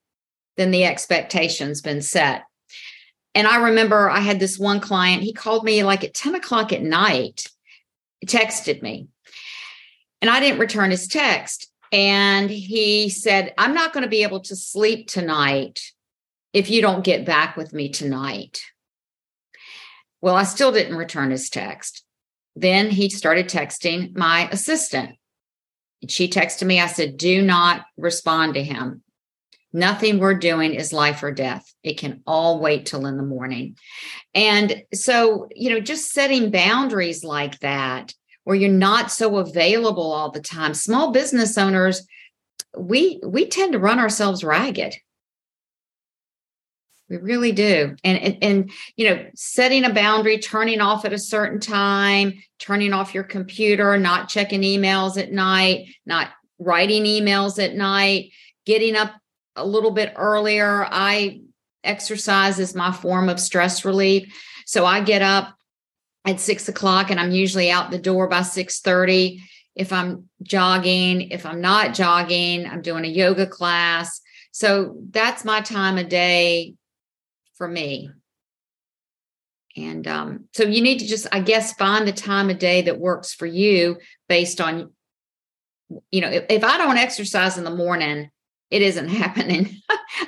then 0.58 0.72
the 0.72 0.86
expectation's 0.86 1.82
been 1.82 2.02
set. 2.02 2.44
And 3.36 3.48
I 3.48 3.64
remember 3.64 4.10
I 4.10 4.20
had 4.20 4.40
this 4.40 4.60
one 4.60 4.80
client. 4.80 5.24
He 5.24 5.34
called 5.34 5.64
me 5.64 5.84
like 5.84 6.04
at 6.04 6.14
ten 6.14 6.36
o'clock 6.36 6.74
at 6.74 6.84
night, 6.84 7.48
texted 8.26 8.82
me, 8.82 9.08
and 10.22 10.30
I 10.30 10.42
didn't 10.42 10.60
return 10.60 10.92
his 10.92 11.08
text. 11.08 11.70
And 11.94 12.50
he 12.50 13.10
said, 13.10 13.54
I'm 13.56 13.76
not 13.76 13.94
going 13.94 14.04
to 14.04 14.10
be 14.10 14.24
able 14.24 14.40
to 14.42 14.56
sleep 14.56 15.08
tonight 15.08 15.80
if 16.52 16.72
you 16.72 16.82
don't 16.82 17.06
get 17.06 17.24
back 17.24 17.56
with 17.56 17.72
me 17.72 17.90
tonight. 17.90 18.64
Well, 20.20 20.36
I 20.36 20.44
still 20.44 20.72
didn't 20.72 20.98
return 20.98 21.30
his 21.30 21.50
text. 21.50 22.04
Then 22.56 22.90
he 22.90 23.10
started 23.10 23.48
texting 23.48 24.18
my 24.18 24.50
assistant. 24.50 25.18
And 26.02 26.10
She 26.10 26.28
texted 26.28 26.66
me. 26.66 26.80
I 26.80 26.88
said, 26.88 27.18
Do 27.18 27.44
not 27.44 27.86
respond 27.96 28.56
to 28.56 28.64
him. 28.64 29.04
Nothing 29.72 30.18
we're 30.18 30.36
doing 30.36 30.74
is 30.74 30.94
life 30.94 31.22
or 31.22 31.32
death. 31.32 31.72
It 31.84 31.98
can 32.00 32.22
all 32.26 32.60
wait 32.60 32.88
till 32.88 33.06
in 33.06 33.18
the 33.18 33.24
morning. 33.24 33.76
And 34.34 34.84
so, 34.94 35.48
you 35.56 35.72
know, 35.72 35.80
just 35.80 36.12
setting 36.12 36.52
boundaries 36.52 37.24
like 37.24 37.60
that, 37.60 38.14
where 38.44 38.56
you're 38.56 38.70
not 38.70 39.12
so 39.12 39.38
available 39.38 40.12
all 40.12 40.32
the 40.32 40.42
time. 40.42 40.74
Small 40.74 41.12
business 41.12 41.58
owners, 41.58 42.06
we 42.78 43.20
we 43.26 43.48
tend 43.48 43.74
to 43.74 43.80
run 43.80 44.00
ourselves 44.00 44.44
ragged. 44.44 44.96
We 47.10 47.18
really 47.18 47.52
do. 47.52 47.96
And, 48.04 48.18
and, 48.18 48.38
and 48.42 48.72
you 48.96 49.10
know, 49.10 49.26
setting 49.36 49.84
a 49.84 49.94
boundary, 49.94 50.40
turning 50.40 50.82
off 50.82 51.06
at 51.06 51.14
a 51.14 51.20
certain 51.20 51.60
time, 51.60 52.42
turning 52.60 52.94
off 52.94 53.14
your 53.14 53.26
computer, 53.26 53.98
not 53.98 54.30
checking 54.30 54.62
emails 54.62 55.22
at 55.22 55.32
night, 55.32 55.90
not 56.06 56.30
writing 56.58 57.04
emails 57.04 57.64
at 57.64 57.76
night, 57.76 58.32
getting 58.66 58.96
up 58.96 59.14
a 59.56 59.66
little 59.66 59.92
bit 59.92 60.14
earlier. 60.16 60.88
I 60.90 61.42
exercise 61.84 62.58
is 62.58 62.74
my 62.74 62.92
form 62.92 63.30
of 63.30 63.40
stress 63.40 63.86
relief. 63.86 64.34
So 64.66 64.86
I 64.86 65.02
get 65.02 65.22
up 65.22 65.56
at 66.26 66.40
six 66.40 66.70
o'clock 66.70 67.12
and 67.12 67.20
I'm 67.20 67.32
usually 67.32 67.70
out 67.70 67.92
the 67.92 67.98
door 67.98 68.28
by 68.28 68.42
6:30. 68.42 69.42
If 69.76 69.92
I'm 69.92 70.30
jogging, 70.44 71.32
if 71.32 71.46
I'm 71.46 71.60
not 71.60 71.94
jogging, 71.94 72.66
I'm 72.68 72.82
doing 72.82 73.06
a 73.06 73.10
yoga 73.10 73.48
class. 73.48 74.22
So 74.52 74.98
that's 75.10 75.44
my 75.44 75.62
time 75.62 75.98
of 75.98 76.10
day 76.10 76.76
for 77.56 77.68
me. 77.68 78.12
And 79.76 80.08
um, 80.08 80.46
so 80.54 80.64
you 80.64 80.82
need 80.82 81.00
to 81.00 81.08
just, 81.08 81.26
I 81.32 81.40
guess, 81.40 81.74
find 81.74 82.08
the 82.08 82.14
time 82.14 82.52
of 82.52 82.60
day 82.60 82.84
that 82.84 83.00
works 83.00 83.34
for 83.34 83.48
you 83.48 83.98
based 84.30 84.62
on, 84.62 84.92
you 86.12 86.22
know, 86.22 86.30
if, 86.30 86.46
if 86.50 86.64
I 86.64 86.78
don't 86.78 86.98
exercise 86.98 87.58
in 87.58 87.64
the 87.64 87.76
morning, 87.76 88.30
it 88.74 88.82
isn't 88.82 89.08
happening. 89.22 89.70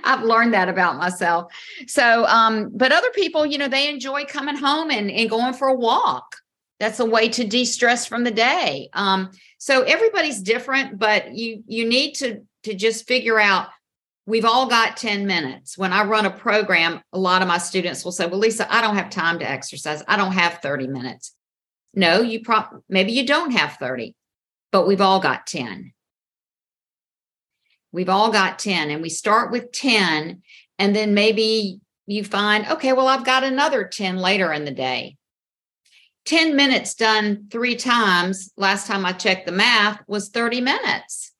I've 0.03 0.23
learned 0.23 0.53
that 0.53 0.69
about 0.69 0.97
myself. 0.97 1.51
So, 1.87 2.25
um, 2.25 2.71
but 2.73 2.91
other 2.91 3.09
people, 3.09 3.45
you 3.45 3.57
know, 3.57 3.67
they 3.67 3.89
enjoy 3.89 4.25
coming 4.25 4.55
home 4.55 4.91
and, 4.91 5.09
and 5.09 5.29
going 5.29 5.53
for 5.53 5.67
a 5.67 5.73
walk. 5.73 6.35
That's 6.79 6.99
a 6.99 7.05
way 7.05 7.29
to 7.29 7.43
de-stress 7.43 8.05
from 8.05 8.23
the 8.23 8.31
day. 8.31 8.89
Um, 8.93 9.31
so 9.57 9.81
everybody's 9.81 10.41
different, 10.41 10.99
but 10.99 11.33
you 11.33 11.63
you 11.65 11.87
need 11.87 12.15
to 12.15 12.41
to 12.63 12.73
just 12.73 13.07
figure 13.07 13.39
out 13.39 13.69
we've 14.27 14.45
all 14.45 14.67
got 14.67 14.97
10 14.97 15.25
minutes. 15.25 15.77
When 15.77 15.93
I 15.93 16.03
run 16.03 16.25
a 16.25 16.31
program, 16.31 17.01
a 17.13 17.17
lot 17.17 17.41
of 17.41 17.47
my 17.47 17.57
students 17.57 18.03
will 18.03 18.11
say, 18.11 18.25
Well, 18.25 18.39
Lisa, 18.39 18.71
I 18.71 18.81
don't 18.81 18.97
have 18.97 19.09
time 19.09 19.39
to 19.39 19.49
exercise. 19.49 20.03
I 20.07 20.17
don't 20.17 20.33
have 20.33 20.59
30 20.61 20.87
minutes. 20.87 21.33
No, 21.93 22.21
you 22.21 22.41
probably 22.41 22.81
maybe 22.89 23.13
you 23.13 23.25
don't 23.25 23.51
have 23.51 23.77
30, 23.79 24.13
but 24.71 24.85
we've 24.85 25.01
all 25.01 25.21
got 25.21 25.47
10. 25.47 25.93
We've 27.95 28.09
all 28.09 28.29
got 28.29 28.59
10 28.59 28.91
and 28.91 29.01
we 29.01 29.07
start 29.07 29.53
with 29.53 29.71
10 29.71 30.41
and 30.77 30.95
then 30.95 31.13
maybe 31.13 31.79
you 32.05 32.25
find, 32.25 32.67
okay, 32.67 32.91
well, 32.91 33.07
I've 33.07 33.23
got 33.23 33.45
another 33.45 33.85
10 33.85 34.17
later 34.17 34.51
in 34.51 34.65
the 34.65 34.71
day. 34.71 35.15
10 36.25 36.57
minutes 36.57 36.93
done 36.93 37.47
three 37.49 37.77
times, 37.77 38.51
last 38.57 38.87
time 38.87 39.05
I 39.05 39.13
checked 39.13 39.45
the 39.45 39.53
math, 39.53 40.01
was 40.07 40.27
30 40.27 40.59
minutes. 40.59 41.31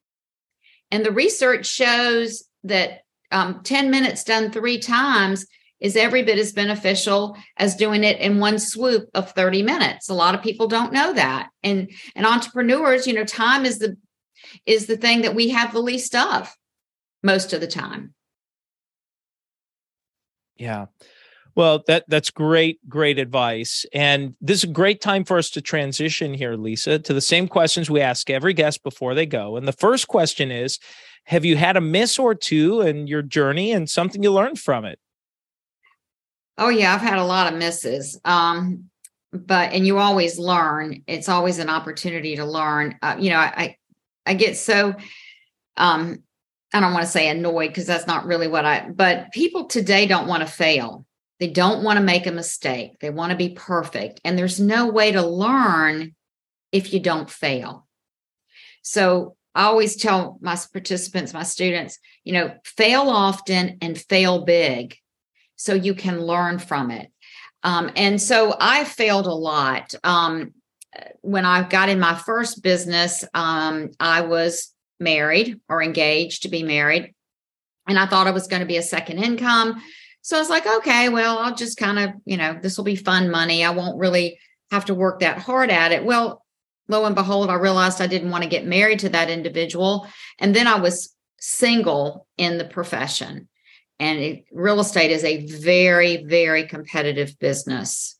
And 0.91 1.05
the 1.05 1.11
research 1.11 1.65
shows 1.65 2.45
that 2.63 3.01
um, 3.31 3.59
10 3.63 3.91
minutes 3.91 4.23
done 4.23 4.49
three 4.49 4.79
times 4.79 5.45
is 5.81 5.97
every 5.97 6.23
bit 6.23 6.39
as 6.39 6.53
beneficial 6.53 7.35
as 7.57 7.75
doing 7.75 8.05
it 8.05 8.17
in 8.19 8.39
one 8.39 8.59
swoop 8.59 9.09
of 9.13 9.31
30 9.31 9.61
minutes. 9.61 10.09
A 10.09 10.13
lot 10.13 10.33
of 10.33 10.41
people 10.41 10.67
don't 10.67 10.93
know 10.93 11.11
that. 11.13 11.49
And 11.63 11.91
and 12.15 12.25
entrepreneurs, 12.25 13.05
you 13.05 13.13
know, 13.13 13.25
time 13.25 13.65
is 13.65 13.79
the 13.79 13.97
is 14.65 14.87
the 14.87 14.97
thing 14.97 15.21
that 15.21 15.35
we 15.35 15.49
have 15.49 15.73
the 15.73 15.79
least 15.79 16.15
of 16.15 16.55
most 17.23 17.53
of 17.53 17.61
the 17.61 17.67
time. 17.67 18.13
Yeah. 20.57 20.85
Well, 21.55 21.83
that 21.87 22.03
that's 22.09 22.31
great, 22.31 22.79
great 22.89 23.17
advice. 23.17 23.85
And 23.93 24.35
this 24.41 24.57
is 24.57 24.63
a 24.65 24.73
great 24.73 24.99
time 24.99 25.23
for 25.23 25.37
us 25.37 25.49
to 25.51 25.61
transition 25.61 26.33
here, 26.33 26.55
Lisa, 26.55 26.99
to 26.99 27.13
the 27.13 27.21
same 27.21 27.47
questions 27.47 27.89
we 27.89 28.01
ask 28.01 28.29
every 28.29 28.53
guest 28.53 28.83
before 28.83 29.13
they 29.15 29.25
go. 29.25 29.55
And 29.55 29.65
the 29.65 29.73
first 29.73 30.09
question 30.09 30.51
is 30.51 30.79
Have 31.25 31.45
you 31.45 31.55
had 31.55 31.77
a 31.77 31.81
miss 31.81 32.19
or 32.19 32.35
two 32.35 32.81
in 32.81 33.07
your 33.07 33.21
journey 33.21 33.71
and 33.71 33.89
something 33.89 34.21
you 34.21 34.33
learned 34.33 34.59
from 34.59 34.83
it? 34.83 34.99
Oh, 36.57 36.69
yeah, 36.69 36.93
I've 36.93 37.01
had 37.01 37.19
a 37.19 37.25
lot 37.25 37.51
of 37.51 37.59
misses. 37.59 38.19
Um, 38.25 38.89
but 39.31 39.73
and 39.73 39.85
you 39.85 39.97
always 39.97 40.37
learn. 40.37 41.03
It's 41.07 41.29
always 41.29 41.59
an 41.59 41.69
opportunity 41.69 42.35
to 42.35 42.45
learn. 42.45 42.97
Uh, 43.01 43.15
you 43.19 43.29
know, 43.29 43.37
I 43.37 43.77
I 44.25 44.33
get 44.33 44.57
so 44.57 44.95
um 45.77 46.23
I 46.73 46.79
don't 46.79 46.93
want 46.93 47.05
to 47.05 47.11
say 47.11 47.29
annoyed 47.29 47.69
because 47.69 47.85
that's 47.85 48.07
not 48.07 48.25
really 48.25 48.47
what 48.47 48.65
I 48.65 48.89
but 48.89 49.31
people 49.31 49.65
today 49.65 50.05
don't 50.05 50.27
want 50.27 50.41
to 50.41 50.51
fail. 50.51 51.05
They 51.39 51.47
don't 51.47 51.83
want 51.83 51.97
to 51.97 52.03
make 52.03 52.27
a 52.27 52.31
mistake. 52.31 52.99
They 52.99 53.09
want 53.09 53.31
to 53.31 53.37
be 53.37 53.49
perfect. 53.49 54.21
And 54.23 54.37
there's 54.37 54.59
no 54.59 54.87
way 54.87 55.11
to 55.11 55.21
learn 55.21 56.15
if 56.71 56.93
you 56.93 56.99
don't 56.99 57.29
fail. 57.29 57.87
So 58.81 59.35
I 59.53 59.63
always 59.63 59.95
tell 59.95 60.37
my 60.41 60.57
participants, 60.71 61.33
my 61.33 61.43
students, 61.43 61.99
you 62.23 62.33
know, 62.33 62.53
fail 62.63 63.09
often 63.09 63.77
and 63.81 63.97
fail 63.97 64.43
big 64.43 64.97
so 65.55 65.73
you 65.73 65.95
can 65.95 66.21
learn 66.21 66.59
from 66.59 66.91
it. 66.91 67.11
Um, 67.63 67.91
and 67.95 68.21
so 68.21 68.55
I 68.59 68.83
failed 68.83 69.25
a 69.25 69.33
lot. 69.33 69.93
Um, 70.03 70.53
when 71.21 71.45
I 71.45 71.63
got 71.63 71.89
in 71.89 71.99
my 71.99 72.15
first 72.15 72.61
business, 72.61 73.23
um, 73.33 73.91
I 73.99 74.21
was 74.21 74.73
married 74.99 75.59
or 75.67 75.81
engaged 75.81 76.43
to 76.43 76.49
be 76.49 76.63
married. 76.63 77.13
And 77.87 77.99
I 77.99 78.05
thought 78.05 78.27
it 78.27 78.33
was 78.33 78.47
going 78.47 78.61
to 78.61 78.67
be 78.67 78.77
a 78.77 78.83
second 78.83 79.19
income. 79.19 79.81
So 80.21 80.37
I 80.37 80.39
was 80.39 80.49
like, 80.49 80.65
okay, 80.65 81.09
well, 81.09 81.37
I'll 81.39 81.55
just 81.55 81.77
kind 81.77 81.99
of, 81.99 82.11
you 82.25 82.37
know, 82.37 82.57
this 82.59 82.77
will 82.77 82.85
be 82.85 82.95
fun 82.95 83.29
money. 83.29 83.63
I 83.63 83.71
won't 83.71 83.99
really 83.99 84.39
have 84.71 84.85
to 84.85 84.95
work 84.95 85.19
that 85.19 85.37
hard 85.37 85.69
at 85.69 85.91
it. 85.91 86.03
Well, 86.03 86.43
lo 86.87 87.05
and 87.05 87.15
behold, 87.15 87.49
I 87.49 87.55
realized 87.55 88.01
I 88.01 88.07
didn't 88.07 88.31
want 88.31 88.43
to 88.43 88.49
get 88.49 88.65
married 88.65 88.99
to 88.99 89.09
that 89.09 89.29
individual. 89.29 90.07
And 90.39 90.55
then 90.55 90.67
I 90.67 90.79
was 90.79 91.13
single 91.39 92.27
in 92.37 92.57
the 92.57 92.65
profession. 92.65 93.47
And 93.99 94.19
it, 94.19 94.45
real 94.51 94.79
estate 94.79 95.11
is 95.11 95.23
a 95.23 95.45
very, 95.45 96.23
very 96.23 96.67
competitive 96.67 97.37
business 97.39 98.19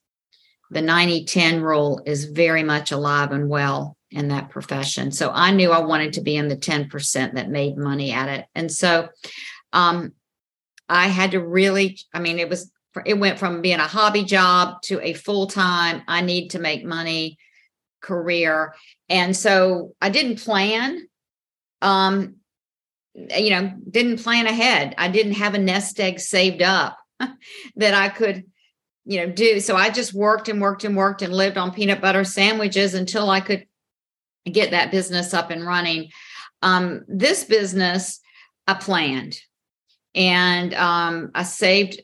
the 0.70 0.82
90 0.82 1.24
10 1.24 1.60
rule 1.62 2.02
is 2.06 2.24
very 2.24 2.62
much 2.62 2.92
alive 2.92 3.32
and 3.32 3.48
well 3.48 3.96
in 4.10 4.28
that 4.28 4.50
profession. 4.50 5.12
So 5.12 5.30
I 5.32 5.50
knew 5.52 5.70
I 5.70 5.80
wanted 5.80 6.14
to 6.14 6.20
be 6.20 6.36
in 6.36 6.48
the 6.48 6.56
10% 6.56 7.34
that 7.34 7.50
made 7.50 7.76
money 7.76 8.12
at 8.12 8.28
it. 8.28 8.46
And 8.54 8.70
so 8.70 9.08
um, 9.72 10.12
I 10.88 11.08
had 11.08 11.32
to 11.32 11.40
really, 11.40 11.98
I 12.14 12.20
mean, 12.20 12.38
it 12.38 12.48
was, 12.48 12.70
it 13.04 13.18
went 13.18 13.38
from 13.38 13.62
being 13.62 13.78
a 13.78 13.86
hobby 13.86 14.24
job 14.24 14.80
to 14.82 15.00
a 15.00 15.12
full 15.12 15.48
time, 15.48 16.02
I 16.08 16.22
need 16.22 16.50
to 16.50 16.58
make 16.58 16.84
money 16.84 17.38
career. 18.00 18.74
And 19.08 19.36
so 19.36 19.94
I 20.00 20.08
didn't 20.10 20.36
plan. 20.36 21.08
Um, 21.82 22.36
you 23.14 23.50
know, 23.50 23.72
didn't 23.90 24.22
plan 24.22 24.46
ahead. 24.46 24.94
I 24.98 25.08
didn't 25.08 25.34
have 25.34 25.54
a 25.54 25.58
nest 25.58 25.98
egg 26.00 26.20
saved 26.20 26.62
up 26.62 26.98
that 27.76 27.94
I 27.94 28.08
could 28.08 28.44
you 29.06 29.18
know 29.18 29.32
do. 29.32 29.60
So 29.60 29.76
i 29.76 29.88
just 29.88 30.12
worked 30.12 30.48
and 30.48 30.60
worked 30.60 30.84
and 30.84 30.96
worked 30.96 31.22
and 31.22 31.32
lived 31.32 31.56
on 31.56 31.72
peanut 31.72 32.00
butter 32.00 32.24
sandwiches 32.24 32.92
until 32.92 33.30
i 33.30 33.40
could 33.40 33.66
get 34.44 34.72
that 34.72 34.90
business 34.90 35.32
up 35.32 35.50
and 35.50 35.66
running. 35.66 36.10
Um, 36.62 37.04
this 37.08 37.44
business 37.44 38.20
i 38.66 38.74
planned 38.74 39.40
and 40.14 40.74
um, 40.74 41.30
i 41.34 41.44
saved 41.44 42.02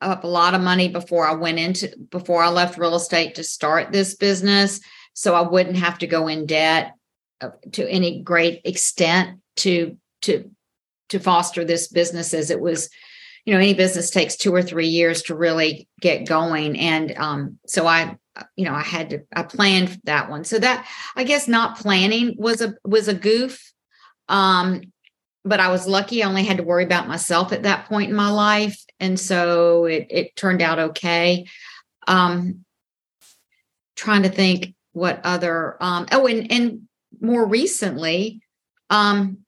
up 0.00 0.24
a 0.24 0.28
lot 0.28 0.54
of 0.54 0.60
money 0.60 0.88
before 0.88 1.26
i 1.26 1.34
went 1.34 1.58
into 1.58 1.96
before 2.10 2.42
i 2.42 2.48
left 2.48 2.78
real 2.78 2.96
estate 2.96 3.36
to 3.36 3.44
start 3.44 3.92
this 3.92 4.16
business. 4.16 4.80
So 5.14 5.34
i 5.34 5.42
wouldn't 5.42 5.76
have 5.76 5.98
to 5.98 6.06
go 6.06 6.26
in 6.26 6.46
debt 6.46 6.94
uh, 7.40 7.50
to 7.72 7.88
any 7.88 8.20
great 8.20 8.62
extent 8.64 9.40
to 9.56 9.96
to 10.22 10.50
to 11.10 11.20
foster 11.20 11.64
this 11.64 11.88
business 11.88 12.34
as 12.34 12.50
it 12.50 12.60
was 12.60 12.88
you 13.44 13.54
know 13.54 13.60
any 13.60 13.74
business 13.74 14.10
takes 14.10 14.36
two 14.36 14.54
or 14.54 14.62
three 14.62 14.86
years 14.86 15.22
to 15.22 15.34
really 15.34 15.88
get 16.00 16.26
going. 16.26 16.78
And 16.78 17.16
um, 17.16 17.58
so 17.66 17.86
i 17.86 18.16
you 18.56 18.64
know 18.64 18.74
i 18.74 18.82
had 18.82 19.10
to 19.10 19.20
i 19.34 19.42
planned 19.42 20.00
that 20.04 20.30
one. 20.30 20.44
So 20.44 20.58
that 20.58 20.86
i 21.16 21.24
guess 21.24 21.48
not 21.48 21.78
planning 21.78 22.34
was 22.38 22.60
a 22.60 22.74
was 22.84 23.08
a 23.08 23.14
goof. 23.14 23.72
Um, 24.28 24.82
but 25.44 25.58
i 25.58 25.70
was 25.70 25.86
lucky 25.86 26.22
i 26.22 26.28
only 26.28 26.44
had 26.44 26.58
to 26.58 26.62
worry 26.62 26.84
about 26.84 27.08
myself 27.08 27.52
at 27.52 27.62
that 27.62 27.86
point 27.86 28.10
in 28.10 28.16
my 28.16 28.30
life. 28.30 28.82
And 29.00 29.18
so 29.18 29.86
it, 29.86 30.06
it 30.10 30.36
turned 30.36 30.60
out 30.60 30.78
okay. 30.78 31.46
Um, 32.06 32.64
trying 33.96 34.22
to 34.22 34.28
think 34.28 34.74
what 34.92 35.20
other 35.24 35.76
um, 35.80 36.06
oh 36.12 36.26
and 36.26 36.50
and 36.50 36.88
more 37.20 37.46
recently 37.46 38.40
um, 38.88 39.38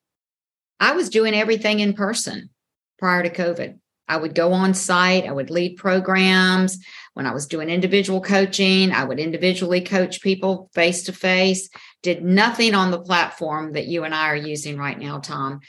i 0.78 0.92
was 0.92 1.08
doing 1.08 1.34
everything 1.34 1.80
in 1.80 1.94
person 1.94 2.50
prior 2.98 3.22
to 3.22 3.30
covid 3.30 3.78
I 4.12 4.16
would 4.16 4.34
go 4.34 4.52
on 4.52 4.74
site, 4.74 5.24
I 5.24 5.32
would 5.32 5.48
lead 5.48 5.78
programs. 5.78 6.78
When 7.14 7.26
I 7.26 7.32
was 7.32 7.46
doing 7.46 7.70
individual 7.70 8.20
coaching, 8.20 8.92
I 8.92 9.04
would 9.04 9.18
individually 9.18 9.80
coach 9.80 10.20
people 10.20 10.70
face 10.74 11.04
to 11.04 11.14
face, 11.14 11.70
did 12.02 12.22
nothing 12.22 12.74
on 12.74 12.90
the 12.90 13.00
platform 13.00 13.72
that 13.72 13.86
you 13.86 14.04
and 14.04 14.14
I 14.14 14.28
are 14.28 14.36
using 14.36 14.76
right 14.76 14.98
now, 14.98 15.18
Tom. 15.18 15.60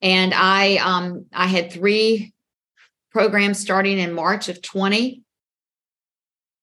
and 0.00 0.32
I 0.32 0.76
um, 0.76 1.26
I 1.34 1.48
had 1.48 1.70
three 1.70 2.32
programs 3.10 3.58
starting 3.58 3.98
in 3.98 4.14
March 4.14 4.48
of 4.48 4.62
20 4.62 5.22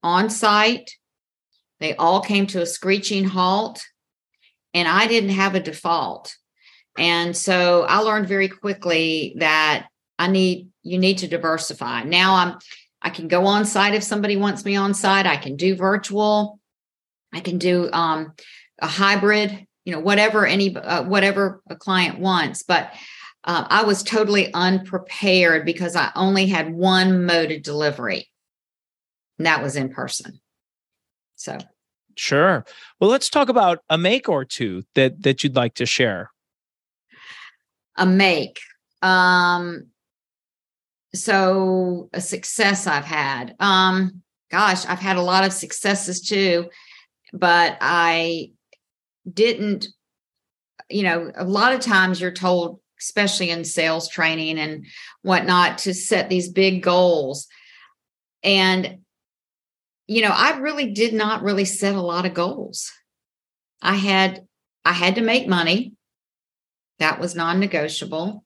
on 0.02 0.32
site. 0.32 0.90
They 1.80 1.96
all 1.96 2.22
came 2.22 2.48
to 2.48 2.62
a 2.62 2.66
screeching 2.66 3.26
halt, 3.26 3.84
and 4.74 4.88
I 4.88 5.06
didn't 5.06 5.38
have 5.42 5.54
a 5.54 5.60
default. 5.60 6.36
And 6.98 7.38
so 7.38 7.84
I 7.84 8.00
learned 8.00 8.28
very 8.28 8.48
quickly 8.48 9.36
that 9.38 9.88
I 10.18 10.28
need 10.28 10.70
you 10.84 10.98
need 10.98 11.18
to 11.20 11.28
diversify. 11.28 12.04
Now 12.04 12.36
I'm 12.36 12.58
I 13.02 13.10
can 13.10 13.28
go 13.28 13.46
on 13.46 13.66
site 13.66 13.96
if 13.96 14.04
somebody 14.04 14.38
wants 14.38 14.64
me 14.64 14.76
on 14.76 14.94
site. 14.94 15.26
I 15.26 15.36
can 15.36 15.58
do 15.58 15.76
virtual. 15.76 16.60
I 17.34 17.42
can 17.42 17.58
do 17.58 17.90
um, 17.92 18.34
a 18.82 18.88
hybrid. 18.88 19.68
You 19.86 19.92
know, 19.94 20.00
whatever 20.00 20.46
any 20.46 20.76
uh, 20.76 21.04
whatever 21.04 21.62
a 21.70 21.76
client 21.76 22.20
wants. 22.20 22.64
But 22.64 22.94
uh, 23.44 23.66
I 23.70 23.84
was 23.84 24.02
totally 24.02 24.54
unprepared 24.54 25.66
because 25.66 25.98
I 25.98 26.12
only 26.16 26.46
had 26.48 26.74
one 26.74 27.26
mode 27.26 27.52
of 27.52 27.64
delivery, 27.64 28.30
and 29.38 29.46
that 29.46 29.62
was 29.62 29.76
in 29.76 29.90
person. 29.90 30.40
So, 31.36 31.58
sure. 32.16 32.64
Well, 33.02 33.10
let's 33.10 33.30
talk 33.30 33.50
about 33.50 33.80
a 33.90 33.98
make 33.98 34.30
or 34.30 34.46
two 34.46 34.84
that 34.96 35.24
that 35.24 35.44
you'd 35.44 35.58
like 35.58 35.74
to 35.76 35.86
share. 35.86 36.32
A 37.98 38.06
make. 38.06 38.62
Um, 39.02 39.88
so 41.14 42.10
a 42.14 42.22
success 42.22 42.88
I've 42.88 43.06
had. 43.06 43.56
Um, 43.60 44.22
gosh, 44.52 44.86
I've 44.86 45.00
had 45.00 45.18
a 45.18 45.22
lot 45.22 45.44
of 45.44 45.54
successes 45.54 46.22
too, 46.22 46.70
but 47.32 47.78
I 47.82 48.52
didn't, 49.32 49.88
you 50.90 51.04
know, 51.04 51.32
a 51.36 51.46
lot 51.46 51.74
of 51.74 51.80
times 51.80 52.20
you're 52.20 52.32
told, 52.32 52.80
especially 53.00 53.50
in 53.50 53.64
sales 53.64 54.10
training 54.10 54.60
and 54.60 54.86
whatnot, 55.22 55.80
to 55.80 55.94
set 55.94 56.30
these 56.30 56.50
big 56.50 56.84
goals. 56.84 57.48
And, 58.44 59.00
you 60.08 60.22
know, 60.22 60.34
I 60.34 60.58
really 60.58 60.92
did 60.92 61.14
not 61.14 61.44
really 61.44 61.66
set 61.66 61.96
a 61.96 62.02
lot 62.02 62.26
of 62.26 62.34
goals. 62.34 62.92
I 63.82 63.96
had 63.96 64.46
I 64.86 64.94
had 64.94 65.16
to 65.16 65.22
make 65.22 65.48
money. 65.48 65.94
That 67.00 67.20
was 67.20 67.36
non-negotiable. 67.36 68.44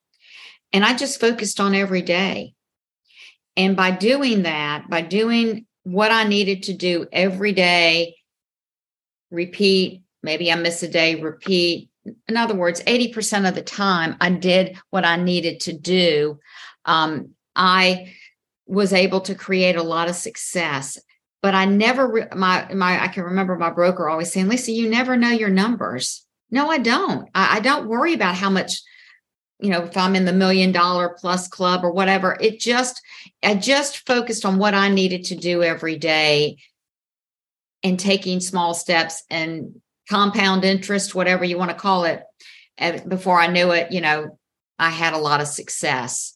And 0.72 0.86
I 0.86 0.96
just 0.96 1.20
focused 1.20 1.60
on 1.60 1.74
every 1.74 2.02
day. 2.02 2.54
And 3.58 3.76
by 3.76 3.92
doing 3.92 4.44
that, 4.44 4.90
by 4.90 5.02
doing 5.02 5.66
what 5.84 6.12
I 6.12 6.24
needed 6.24 6.64
to 6.64 6.74
do 6.74 7.08
every 7.12 7.52
day, 7.52 8.16
repeat, 9.32 10.04
maybe 10.24 10.52
I 10.52 10.56
miss 10.56 10.84
a 10.84 10.88
day, 10.88 11.16
repeat. 11.16 11.90
In 12.30 12.38
other 12.38 12.56
words, 12.56 12.82
80% 12.84 13.50
of 13.50 13.56
the 13.56 13.62
time, 13.62 14.16
I 14.22 14.30
did 14.30 14.78
what 14.92 15.04
I 15.04 15.18
needed 15.18 15.60
to 15.62 15.74
do. 15.74 16.40
Um, 16.86 17.32
I 17.56 18.14
was 18.66 18.94
able 18.94 19.22
to 19.22 19.36
create 19.36 19.76
a 19.76 19.84
lot 19.84 20.08
of 20.08 20.16
success 20.16 20.98
but 21.42 21.56
I 21.56 21.66
never 21.66 22.28
my 22.36 22.74
my 22.74 23.04
I 23.04 23.08
can 23.08 23.24
remember 23.24 23.56
my 23.56 23.70
broker 23.70 24.10
always 24.10 24.32
saying, 24.32 24.48
Lisa, 24.48 24.72
you 24.72 24.90
never 24.90 25.16
know 25.16 25.30
your 25.30 25.50
numbers. 25.50 26.26
No, 26.50 26.70
I 26.70 26.78
don't. 26.78 27.30
I, 27.36 27.58
I, 27.58 27.60
don't 27.60 27.88
worry 27.88 28.14
about 28.14 28.36
how 28.36 28.50
much 28.50 28.82
you 29.60 29.70
know, 29.70 29.84
if 29.84 29.98
I'm 29.98 30.16
in 30.16 30.26
the 30.26 30.34
million 30.34 30.72
dollar 30.72 31.16
plus 31.18 31.48
club 31.48 31.84
or 31.84 31.92
whatever, 31.92 32.38
it 32.40 32.60
just, 32.60 33.02
I 33.44 33.56
just 33.56 34.06
focused 34.06 34.46
on 34.46 34.60
what 34.60 34.74
I 34.74 34.90
needed 34.90 35.26
to 35.26 35.36
do 35.36 35.64
every 35.64 35.98
day 35.98 36.58
and 37.84 38.00
taking 38.00 38.40
small 38.40 38.74
steps 38.74 39.24
and 39.30 39.82
compound 40.10 40.64
interest, 40.64 41.16
whatever 41.16 41.44
you 41.44 41.58
want 41.58 41.72
to 41.72 41.78
call 41.78 42.06
it. 42.06 42.24
And 42.78 43.10
before 43.10 43.40
I 43.40 43.48
knew 43.48 43.72
it, 43.72 43.92
you 43.92 44.02
know, 44.02 44.38
I 44.78 44.90
had 44.90 45.14
a 45.14 45.20
lot 45.20 45.42
of 45.42 45.48
success. 45.48 46.34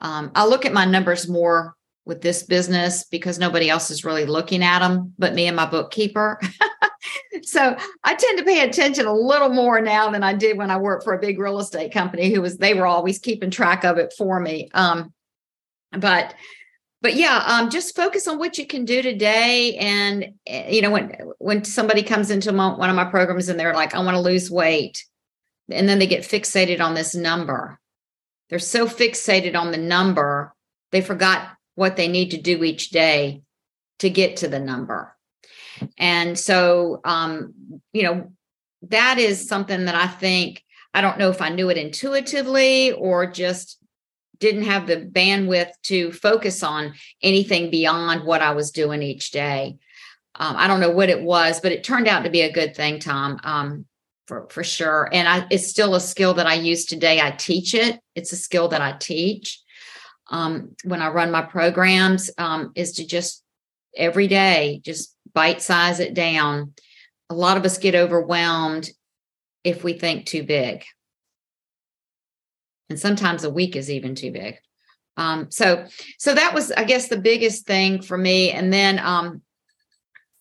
Um, 0.00 0.30
I 0.34 0.46
look 0.46 0.64
at 0.64 0.72
my 0.72 0.84
numbers 0.84 1.28
more 1.28 1.74
with 2.04 2.22
this 2.22 2.42
business 2.42 3.04
because 3.04 3.38
nobody 3.38 3.68
else 3.68 3.90
is 3.90 4.04
really 4.04 4.26
looking 4.26 4.62
at 4.62 4.78
them 4.78 5.12
but 5.18 5.34
me 5.34 5.46
and 5.46 5.56
my 5.56 5.66
bookkeeper. 5.66 6.40
so 7.42 7.76
I 8.04 8.14
tend 8.14 8.38
to 8.38 8.44
pay 8.44 8.62
attention 8.62 9.06
a 9.06 9.14
little 9.14 9.48
more 9.48 9.80
now 9.80 10.10
than 10.10 10.22
I 10.22 10.34
did 10.34 10.56
when 10.56 10.70
I 10.70 10.76
worked 10.76 11.04
for 11.04 11.14
a 11.14 11.20
big 11.20 11.38
real 11.38 11.58
estate 11.58 11.92
company 11.92 12.32
who 12.32 12.40
was 12.42 12.58
they 12.58 12.74
were 12.74 12.86
always 12.86 13.18
keeping 13.18 13.50
track 13.50 13.84
of 13.84 13.98
it 13.98 14.14
for 14.16 14.40
me. 14.40 14.68
Um, 14.74 15.12
but 15.92 16.34
but 17.02 17.14
yeah, 17.14 17.42
um, 17.46 17.70
just 17.70 17.96
focus 17.96 18.28
on 18.28 18.38
what 18.38 18.58
you 18.58 18.66
can 18.66 18.84
do 18.84 19.00
today. 19.00 19.76
And 19.76 20.34
eh, 20.46 20.70
you 20.70 20.82
know, 20.82 20.90
when 20.90 21.16
when 21.38 21.64
somebody 21.64 22.02
comes 22.02 22.30
into 22.30 22.52
one 22.52 22.90
of 22.90 22.96
my 22.96 23.06
programs 23.06 23.48
and 23.48 23.58
they're 23.58 23.74
like, 23.74 23.94
"I 23.94 24.00
want 24.00 24.16
to 24.16 24.20
lose 24.20 24.50
weight," 24.50 25.04
and 25.70 25.88
then 25.88 25.98
they 25.98 26.06
get 26.06 26.22
fixated 26.22 26.80
on 26.80 26.94
this 26.94 27.14
number. 27.14 27.80
They're 28.50 28.58
so 28.58 28.86
fixated 28.86 29.56
on 29.56 29.70
the 29.70 29.78
number, 29.78 30.52
they 30.90 31.00
forgot 31.00 31.56
what 31.76 31.96
they 31.96 32.08
need 32.08 32.32
to 32.32 32.40
do 32.40 32.64
each 32.64 32.90
day 32.90 33.42
to 34.00 34.10
get 34.10 34.38
to 34.38 34.48
the 34.48 34.58
number. 34.58 35.16
And 35.98 36.38
so, 36.38 37.00
um, 37.04 37.54
you 37.92 38.02
know, 38.02 38.32
that 38.82 39.18
is 39.18 39.48
something 39.48 39.84
that 39.84 39.94
I 39.94 40.06
think, 40.06 40.64
I 40.94 41.00
don't 41.00 41.18
know 41.18 41.30
if 41.30 41.42
I 41.42 41.50
knew 41.50 41.70
it 41.70 41.76
intuitively 41.76 42.92
or 42.92 43.26
just 43.26 43.78
didn't 44.38 44.64
have 44.64 44.86
the 44.86 44.96
bandwidth 44.96 45.70
to 45.84 46.12
focus 46.12 46.62
on 46.62 46.94
anything 47.22 47.70
beyond 47.70 48.24
what 48.24 48.40
I 48.40 48.52
was 48.52 48.70
doing 48.70 49.02
each 49.02 49.30
day. 49.30 49.76
Um, 50.34 50.56
I 50.56 50.66
don't 50.66 50.80
know 50.80 50.90
what 50.90 51.10
it 51.10 51.22
was, 51.22 51.60
but 51.60 51.72
it 51.72 51.84
turned 51.84 52.08
out 52.08 52.24
to 52.24 52.30
be 52.30 52.40
a 52.40 52.52
good 52.52 52.74
thing, 52.74 52.98
Tom, 52.98 53.38
um, 53.44 53.84
for, 54.26 54.48
for 54.48 54.64
sure. 54.64 55.08
And 55.12 55.28
I, 55.28 55.46
it's 55.50 55.68
still 55.68 55.94
a 55.94 56.00
skill 56.00 56.34
that 56.34 56.46
I 56.46 56.54
use 56.54 56.86
today. 56.86 57.20
I 57.20 57.32
teach 57.32 57.74
it, 57.74 58.00
it's 58.14 58.32
a 58.32 58.36
skill 58.36 58.68
that 58.68 58.80
I 58.80 58.92
teach 58.92 59.60
um, 60.30 60.74
when 60.84 61.02
I 61.02 61.08
run 61.08 61.30
my 61.30 61.42
programs 61.42 62.30
um, 62.38 62.72
is 62.74 62.92
to 62.92 63.06
just 63.06 63.42
every 63.96 64.28
day 64.28 64.80
just 64.84 65.14
bite 65.34 65.62
size 65.62 66.00
it 66.00 66.14
down. 66.14 66.74
A 67.28 67.34
lot 67.34 67.56
of 67.56 67.64
us 67.64 67.78
get 67.78 67.94
overwhelmed 67.94 68.90
if 69.64 69.84
we 69.84 69.92
think 69.92 70.26
too 70.26 70.42
big. 70.42 70.84
And 72.88 72.98
sometimes 72.98 73.44
a 73.44 73.50
week 73.50 73.76
is 73.76 73.90
even 73.90 74.14
too 74.14 74.32
big. 74.32 74.56
Um, 75.16 75.50
so, 75.50 75.86
so 76.18 76.34
that 76.34 76.54
was, 76.54 76.72
I 76.72 76.84
guess, 76.84 77.08
the 77.08 77.20
biggest 77.20 77.66
thing 77.66 78.02
for 78.02 78.16
me. 78.16 78.50
And 78.50 78.72
then 78.72 78.98
um, 78.98 79.42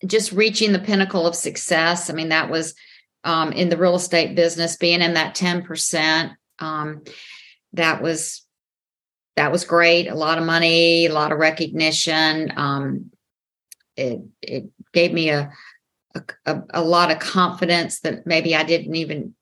just 0.05 0.31
reaching 0.31 0.71
the 0.71 0.79
pinnacle 0.79 1.27
of 1.27 1.35
success. 1.35 2.09
I 2.09 2.13
mean, 2.13 2.29
that 2.29 2.49
was 2.49 2.73
um, 3.23 3.51
in 3.51 3.69
the 3.69 3.77
real 3.77 3.95
estate 3.95 4.35
business, 4.35 4.77
being 4.77 5.01
in 5.01 5.13
that 5.13 5.35
10%. 5.35 6.33
Um, 6.59 7.03
that 7.73 8.01
was 8.01 8.45
that 9.35 9.51
was 9.53 9.63
great. 9.63 10.07
A 10.07 10.15
lot 10.15 10.37
of 10.37 10.43
money, 10.43 11.05
a 11.05 11.13
lot 11.13 11.31
of 11.31 11.37
recognition. 11.37 12.51
Um, 12.57 13.11
it 13.95 14.19
it 14.41 14.65
gave 14.93 15.13
me 15.13 15.29
a, 15.29 15.51
a 16.45 16.61
a 16.71 16.83
lot 16.83 17.11
of 17.11 17.19
confidence 17.19 18.01
that 18.01 18.25
maybe 18.25 18.55
I 18.55 18.63
didn't 18.63 18.95
even 18.95 19.35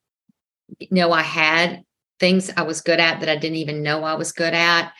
know 0.91 1.11
I 1.11 1.21
had 1.21 1.83
things 2.19 2.51
I 2.55 2.63
was 2.63 2.81
good 2.81 2.99
at 2.99 3.19
that 3.19 3.29
I 3.29 3.35
didn't 3.35 3.57
even 3.57 3.83
know 3.83 4.03
I 4.03 4.15
was 4.15 4.31
good 4.31 4.53
at 4.53 4.91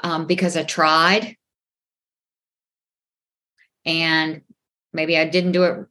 um, 0.00 0.26
because 0.26 0.56
I 0.56 0.64
tried. 0.64 1.36
And 3.84 4.42
maybe 4.92 5.16
I 5.16 5.24
didn't 5.24 5.52
do 5.52 5.64
it 5.64 5.86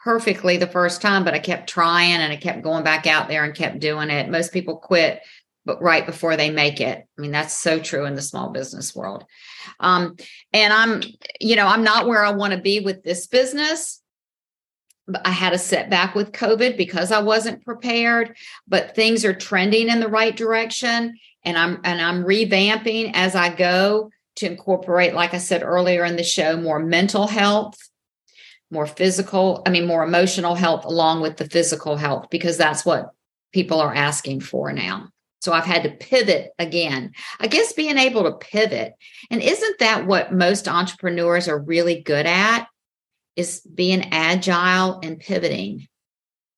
perfectly 0.00 0.56
the 0.56 0.66
first 0.66 1.02
time, 1.02 1.24
but 1.24 1.34
I 1.34 1.38
kept 1.38 1.68
trying 1.68 2.14
and 2.14 2.32
I 2.32 2.36
kept 2.36 2.62
going 2.62 2.84
back 2.84 3.06
out 3.06 3.28
there 3.28 3.44
and 3.44 3.54
kept 3.54 3.80
doing 3.80 4.10
it. 4.10 4.28
Most 4.28 4.52
people 4.52 4.76
quit 4.76 5.20
but 5.68 5.82
right 5.82 6.06
before 6.06 6.34
they 6.34 6.48
make 6.48 6.80
it. 6.80 7.06
I 7.18 7.20
mean, 7.20 7.30
that's 7.30 7.52
so 7.52 7.78
true 7.78 8.06
in 8.06 8.14
the 8.14 8.22
small 8.22 8.48
business 8.48 8.96
world. 8.96 9.26
Um, 9.80 10.16
and 10.54 10.72
I'm, 10.72 11.02
you 11.42 11.56
know, 11.56 11.66
I'm 11.66 11.84
not 11.84 12.06
where 12.06 12.24
I 12.24 12.30
want 12.30 12.54
to 12.54 12.58
be 12.58 12.80
with 12.80 13.02
this 13.02 13.26
business. 13.26 14.00
I 15.26 15.30
had 15.30 15.52
a 15.52 15.58
setback 15.58 16.14
with 16.14 16.32
COVID 16.32 16.78
because 16.78 17.12
I 17.12 17.20
wasn't 17.20 17.66
prepared, 17.66 18.34
but 18.66 18.94
things 18.94 19.26
are 19.26 19.34
trending 19.34 19.90
in 19.90 20.00
the 20.00 20.08
right 20.08 20.34
direction. 20.34 21.18
And 21.44 21.58
I'm 21.58 21.80
and 21.84 22.00
I'm 22.00 22.24
revamping 22.24 23.10
as 23.12 23.34
I 23.34 23.54
go 23.54 24.08
to 24.36 24.46
incorporate, 24.46 25.12
like 25.12 25.34
I 25.34 25.38
said 25.38 25.62
earlier 25.62 26.06
in 26.06 26.16
the 26.16 26.24
show, 26.24 26.56
more 26.56 26.78
mental 26.78 27.26
health, 27.26 27.76
more 28.70 28.86
physical, 28.86 29.62
I 29.66 29.70
mean, 29.70 29.86
more 29.86 30.02
emotional 30.02 30.54
health 30.54 30.86
along 30.86 31.20
with 31.20 31.36
the 31.36 31.48
physical 31.50 31.98
health, 31.98 32.28
because 32.30 32.56
that's 32.56 32.86
what 32.86 33.10
people 33.52 33.82
are 33.82 33.94
asking 33.94 34.40
for 34.40 34.72
now. 34.72 35.08
So 35.40 35.52
I've 35.52 35.64
had 35.64 35.84
to 35.84 35.90
pivot 35.90 36.50
again. 36.58 37.12
I 37.40 37.46
guess 37.46 37.72
being 37.72 37.98
able 37.98 38.24
to 38.24 38.32
pivot. 38.32 38.94
And 39.30 39.40
isn't 39.42 39.78
that 39.78 40.06
what 40.06 40.32
most 40.32 40.68
entrepreneurs 40.68 41.48
are 41.48 41.60
really 41.60 42.02
good 42.02 42.26
at? 42.26 42.66
Is 43.36 43.60
being 43.72 44.08
agile 44.12 44.98
and 45.02 45.20
pivoting. 45.20 45.86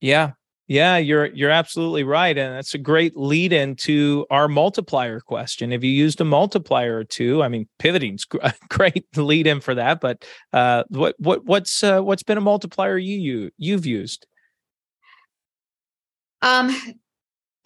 Yeah. 0.01 0.33
Yeah, 0.71 0.99
you're 0.99 1.27
you're 1.27 1.51
absolutely 1.51 2.05
right, 2.05 2.39
and 2.39 2.55
that's 2.55 2.75
a 2.75 2.79
great 2.79 3.17
lead 3.17 3.53
into 3.53 4.25
our 4.31 4.47
multiplier 4.47 5.19
question. 5.19 5.73
Have 5.73 5.83
you 5.83 5.91
used 5.91 6.21
a 6.21 6.25
multiplier 6.25 6.97
or 6.97 7.03
two? 7.03 7.43
I 7.43 7.49
mean, 7.49 7.69
pivoting's 7.81 8.25
a 8.41 8.55
great 8.69 9.05
lead 9.17 9.49
in 9.49 9.61
for 9.61 9.75
that, 9.75 10.01
but 10.01 10.25
uh, 10.53 10.85
what 10.91 11.17
what 11.19 11.45
what's 11.45 11.83
uh, 11.83 12.03
what's 12.03 12.23
been 12.23 12.39
a 12.39 12.41
multiplier 12.41 12.97
you 12.97 13.19
you 13.19 13.51
you've 13.59 13.85
used? 13.85 14.29
Um, 16.41 16.71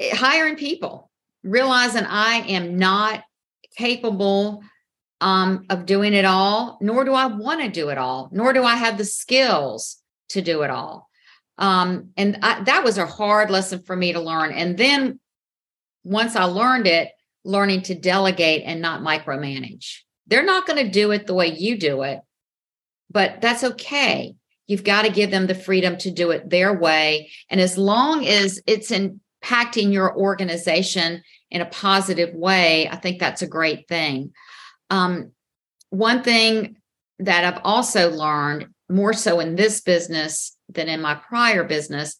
hiring 0.00 0.56
people 0.56 1.10
realizing 1.42 2.04
I 2.04 2.36
am 2.48 2.78
not 2.78 3.22
capable 3.76 4.62
um, 5.20 5.66
of 5.70 5.86
doing 5.86 6.14
it 6.14 6.24
all, 6.24 6.78
nor 6.80 7.04
do 7.04 7.12
I 7.12 7.26
want 7.26 7.60
to 7.60 7.68
do 7.68 7.90
it 7.90 7.98
all, 7.98 8.28
nor 8.32 8.52
do 8.52 8.64
I 8.64 8.76
have 8.76 8.98
the 8.98 9.04
skills 9.04 9.98
to 10.30 10.42
do 10.42 10.62
it 10.62 10.70
all. 10.70 11.08
Um, 11.58 12.10
and 12.16 12.38
I, 12.42 12.62
that 12.64 12.82
was 12.82 12.98
a 12.98 13.06
hard 13.06 13.50
lesson 13.50 13.82
for 13.82 13.94
me 13.94 14.12
to 14.12 14.20
learn. 14.20 14.52
And 14.52 14.76
then 14.76 15.20
once 16.02 16.34
I 16.34 16.44
learned 16.44 16.86
it, 16.86 17.10
learning 17.44 17.82
to 17.82 17.94
delegate 17.94 18.62
and 18.64 18.80
not 18.80 19.02
micromanage. 19.02 19.98
They're 20.26 20.44
not 20.44 20.66
going 20.66 20.82
to 20.84 20.90
do 20.90 21.10
it 21.10 21.26
the 21.26 21.34
way 21.34 21.48
you 21.48 21.78
do 21.78 22.02
it, 22.02 22.20
but 23.10 23.40
that's 23.42 23.62
okay. 23.62 24.34
You've 24.66 24.84
got 24.84 25.02
to 25.02 25.12
give 25.12 25.30
them 25.30 25.46
the 25.46 25.54
freedom 25.54 25.98
to 25.98 26.10
do 26.10 26.30
it 26.30 26.48
their 26.48 26.72
way. 26.72 27.30
And 27.50 27.60
as 27.60 27.76
long 27.76 28.26
as 28.26 28.62
it's 28.66 28.90
impacting 29.44 29.92
your 29.92 30.16
organization 30.16 31.22
in 31.50 31.60
a 31.60 31.66
positive 31.66 32.34
way, 32.34 32.88
I 32.88 32.96
think 32.96 33.18
that's 33.20 33.42
a 33.42 33.46
great 33.46 33.88
thing. 33.88 34.32
Um, 34.90 35.32
one 35.90 36.22
thing 36.22 36.76
that 37.20 37.44
I've 37.44 37.60
also 37.64 38.10
learned 38.10 38.68
more 38.88 39.12
so 39.12 39.40
in 39.40 39.56
this 39.56 39.80
business 39.80 40.56
than 40.68 40.88
in 40.88 41.00
my 41.00 41.14
prior 41.14 41.64
business 41.64 42.18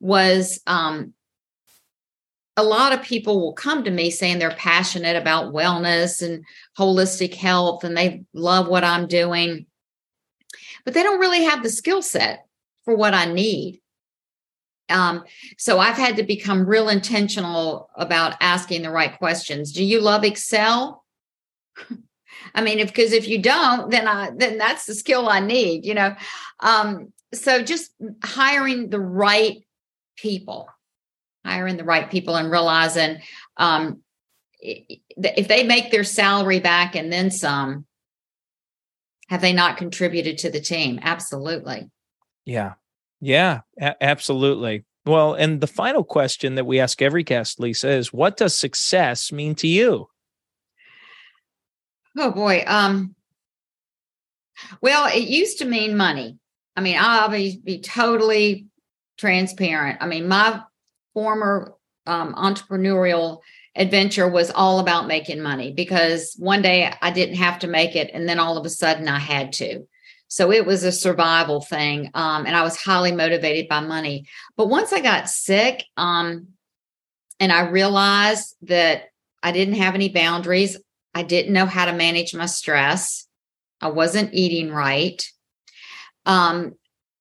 was 0.00 0.60
um, 0.66 1.14
a 2.56 2.62
lot 2.62 2.92
of 2.92 3.02
people 3.02 3.40
will 3.40 3.52
come 3.52 3.84
to 3.84 3.90
me 3.90 4.10
saying 4.10 4.38
they're 4.38 4.50
passionate 4.50 5.16
about 5.16 5.52
wellness 5.52 6.22
and 6.22 6.44
holistic 6.78 7.34
health 7.34 7.84
and 7.84 7.96
they 7.96 8.24
love 8.32 8.68
what 8.68 8.84
I'm 8.84 9.06
doing, 9.06 9.66
but 10.84 10.94
they 10.94 11.02
don't 11.02 11.20
really 11.20 11.44
have 11.44 11.62
the 11.62 11.70
skill 11.70 12.02
set 12.02 12.46
for 12.84 12.96
what 12.96 13.14
I 13.14 13.26
need. 13.26 13.82
Um, 14.88 15.24
so 15.58 15.78
I've 15.78 15.96
had 15.96 16.16
to 16.16 16.22
become 16.22 16.66
real 16.66 16.88
intentional 16.88 17.90
about 17.96 18.34
asking 18.40 18.82
the 18.82 18.90
right 18.90 19.16
questions. 19.18 19.72
Do 19.72 19.84
you 19.84 20.00
love 20.00 20.24
Excel? 20.24 21.04
I 22.54 22.62
mean, 22.62 22.78
if 22.78 22.88
because 22.88 23.12
if 23.12 23.28
you 23.28 23.38
don't, 23.38 23.90
then 23.90 24.08
I 24.08 24.30
then 24.34 24.58
that's 24.58 24.86
the 24.86 24.94
skill 24.94 25.28
I 25.28 25.40
need, 25.40 25.84
you 25.84 25.94
know. 25.94 26.14
Um, 26.60 27.12
so 27.34 27.62
just 27.62 27.90
hiring 28.22 28.88
the 28.88 29.00
right 29.00 29.58
people, 30.16 30.68
hiring 31.44 31.76
the 31.76 31.84
right 31.84 32.10
people, 32.10 32.36
and 32.36 32.50
realizing 32.50 33.18
um, 33.56 34.02
if 34.60 35.48
they 35.48 35.64
make 35.64 35.90
their 35.90 36.04
salary 36.04 36.60
back 36.60 36.94
and 36.96 37.12
then 37.12 37.30
some, 37.30 37.84
have 39.28 39.40
they 39.40 39.52
not 39.52 39.76
contributed 39.76 40.38
to 40.38 40.50
the 40.50 40.60
team? 40.60 40.98
Absolutely. 41.02 41.90
Yeah. 42.44 42.74
Yeah, 43.26 43.62
a- 43.80 44.00
absolutely. 44.00 44.84
Well, 45.04 45.34
and 45.34 45.60
the 45.60 45.66
final 45.66 46.04
question 46.04 46.54
that 46.54 46.64
we 46.64 46.78
ask 46.78 47.02
every 47.02 47.24
guest, 47.24 47.58
Lisa, 47.58 47.90
is 47.90 48.12
what 48.12 48.36
does 48.36 48.56
success 48.56 49.32
mean 49.32 49.56
to 49.56 49.66
you? 49.66 50.06
Oh 52.16 52.30
boy. 52.30 52.62
Um 52.68 53.16
well, 54.80 55.08
it 55.12 55.28
used 55.28 55.58
to 55.58 55.64
mean 55.64 55.96
money. 55.96 56.38
I 56.76 56.82
mean, 56.82 56.96
I'll 57.00 57.28
be, 57.28 57.60
be 57.64 57.80
totally 57.80 58.66
transparent. 59.18 59.98
I 60.00 60.06
mean, 60.06 60.28
my 60.28 60.62
former 61.12 61.74
um, 62.06 62.32
entrepreneurial 62.34 63.40
adventure 63.74 64.28
was 64.28 64.52
all 64.52 64.78
about 64.78 65.08
making 65.08 65.42
money 65.42 65.72
because 65.72 66.36
one 66.38 66.62
day 66.62 66.92
I 67.02 67.10
didn't 67.10 67.36
have 67.36 67.58
to 67.60 67.66
make 67.66 67.96
it, 67.96 68.10
and 68.14 68.28
then 68.28 68.38
all 68.38 68.56
of 68.56 68.64
a 68.64 68.70
sudden 68.70 69.08
I 69.08 69.18
had 69.18 69.52
to. 69.54 69.86
So 70.36 70.52
it 70.52 70.66
was 70.66 70.84
a 70.84 70.92
survival 70.92 71.62
thing, 71.62 72.10
um, 72.12 72.44
and 72.44 72.54
I 72.54 72.62
was 72.62 72.76
highly 72.76 73.10
motivated 73.10 73.68
by 73.68 73.80
money. 73.80 74.26
But 74.54 74.68
once 74.68 74.92
I 74.92 75.00
got 75.00 75.30
sick, 75.30 75.82
um, 75.96 76.48
and 77.40 77.50
I 77.50 77.70
realized 77.70 78.54
that 78.60 79.04
I 79.42 79.52
didn't 79.52 79.76
have 79.76 79.94
any 79.94 80.10
boundaries, 80.10 80.76
I 81.14 81.22
didn't 81.22 81.54
know 81.54 81.64
how 81.64 81.86
to 81.86 81.94
manage 81.94 82.34
my 82.34 82.44
stress. 82.44 83.26
I 83.80 83.88
wasn't 83.88 84.34
eating 84.34 84.70
right. 84.70 85.26
Um, 86.26 86.74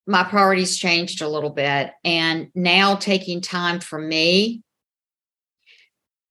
my 0.06 0.26
priorities 0.26 0.78
changed 0.78 1.22
a 1.22 1.30
little 1.30 1.52
bit. 1.52 1.92
And 2.04 2.50
now 2.54 2.96
taking 2.96 3.40
time 3.40 3.80
for 3.80 3.98
me 3.98 4.62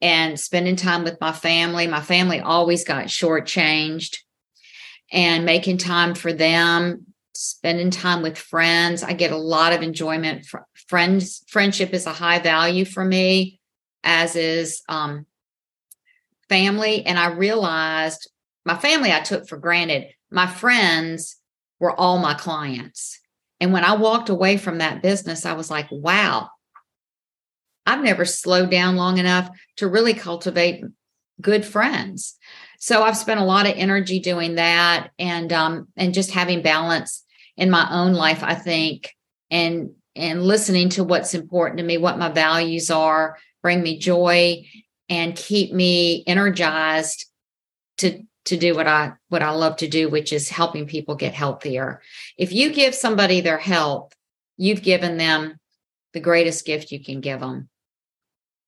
and 0.03 0.39
spending 0.39 0.77
time 0.77 1.03
with 1.03 1.19
my 1.19 1.33
family, 1.33 1.87
my 1.87 2.03
family 2.03 2.41
always 2.41 2.85
got 2.85 3.07
shortchanged, 3.07 4.19
and 5.13 5.45
making 5.45 5.79
time 5.79 6.15
for 6.15 6.33
them, 6.33 7.07
spending 7.35 7.91
time 7.91 8.23
with 8.23 8.39
friends. 8.39 9.03
I 9.03 9.13
get 9.13 9.33
a 9.33 9.37
lot 9.37 9.73
of 9.73 9.83
enjoyment. 9.83 10.47
Friends, 10.89 11.45
friendship 11.49 11.93
is 11.93 12.07
a 12.07 12.13
high 12.13 12.39
value 12.39 12.85
for 12.85 13.05
me, 13.05 13.61
as 14.03 14.37
is 14.37 14.83
um, 14.89 15.27
family. 16.49 17.05
And 17.07 17.19
I 17.19 17.29
realized 17.29 18.31
my 18.65 18.77
family 18.77 19.13
I 19.13 19.21
took 19.21 19.49
for 19.49 19.59
granted. 19.59 20.09
My 20.31 20.47
friends 20.47 21.37
were 21.79 21.93
all 21.93 22.19
my 22.19 22.35
clients. 22.35 23.21
And 23.61 23.73
when 23.73 23.85
I 23.85 23.97
walked 23.97 24.29
away 24.29 24.57
from 24.57 24.79
that 24.79 25.03
business, 25.03 25.47
I 25.47 25.53
was 25.53 25.71
like, 25.71 25.87
wow, 25.91 26.49
I've 27.87 28.03
never 28.03 28.25
slowed 28.25 28.71
down 28.71 28.97
long 28.97 29.19
enough 29.19 29.49
to 29.77 29.89
really 29.89 30.15
cultivate 30.15 30.83
good 31.41 31.65
friends. 31.65 32.37
So 32.85 33.03
I've 33.03 33.17
spent 33.17 33.41
a 33.41 33.45
lot 33.45 33.67
of 33.67 33.73
energy 33.79 34.21
doing 34.21 34.57
that 34.57 35.09
and 35.19 35.51
um 35.55 35.89
and 35.97 36.13
just 36.13 36.33
having 36.33 36.61
balance 36.61 37.25
in 37.57 37.71
my 37.71 37.89
own 37.91 38.13
life, 38.13 38.43
I 38.43 38.55
think, 38.55 39.11
and 39.51 39.93
and 40.15 40.43
listening 40.43 40.91
to 40.91 41.03
what's 41.03 41.33
important 41.33 41.79
to 41.79 41.83
me, 41.83 41.97
what 41.97 42.19
my 42.19 42.29
values 42.29 42.91
are, 42.91 43.39
bring 43.63 43.83
me 43.83 43.99
joy 43.99 44.67
and 45.09 45.35
keep 45.35 45.73
me 45.73 46.25
energized 46.27 47.25
to 47.99 48.23
to 48.45 48.59
do 48.59 48.75
what 48.75 48.87
I 48.87 49.15
what 49.31 49.41
I 49.41 49.53
love 49.53 49.77
to 49.77 49.89
do, 49.89 50.11
which 50.11 50.31
is 50.31 50.51
helping 50.51 50.87
people 50.87 51.15
get 51.15 51.33
healthier. 51.33 52.03
If 52.37 52.53
you 52.53 52.71
give 52.71 52.95
somebody 52.95 53.41
their 53.41 53.57
health, 53.57 54.13
you've 54.59 54.83
given 54.83 55.17
them 55.17 55.59
the 56.13 56.21
greatest 56.21 56.67
gift 56.67 56.93
you 56.93 57.03
can 57.03 57.23
give 57.23 57.41
them. 57.41 57.71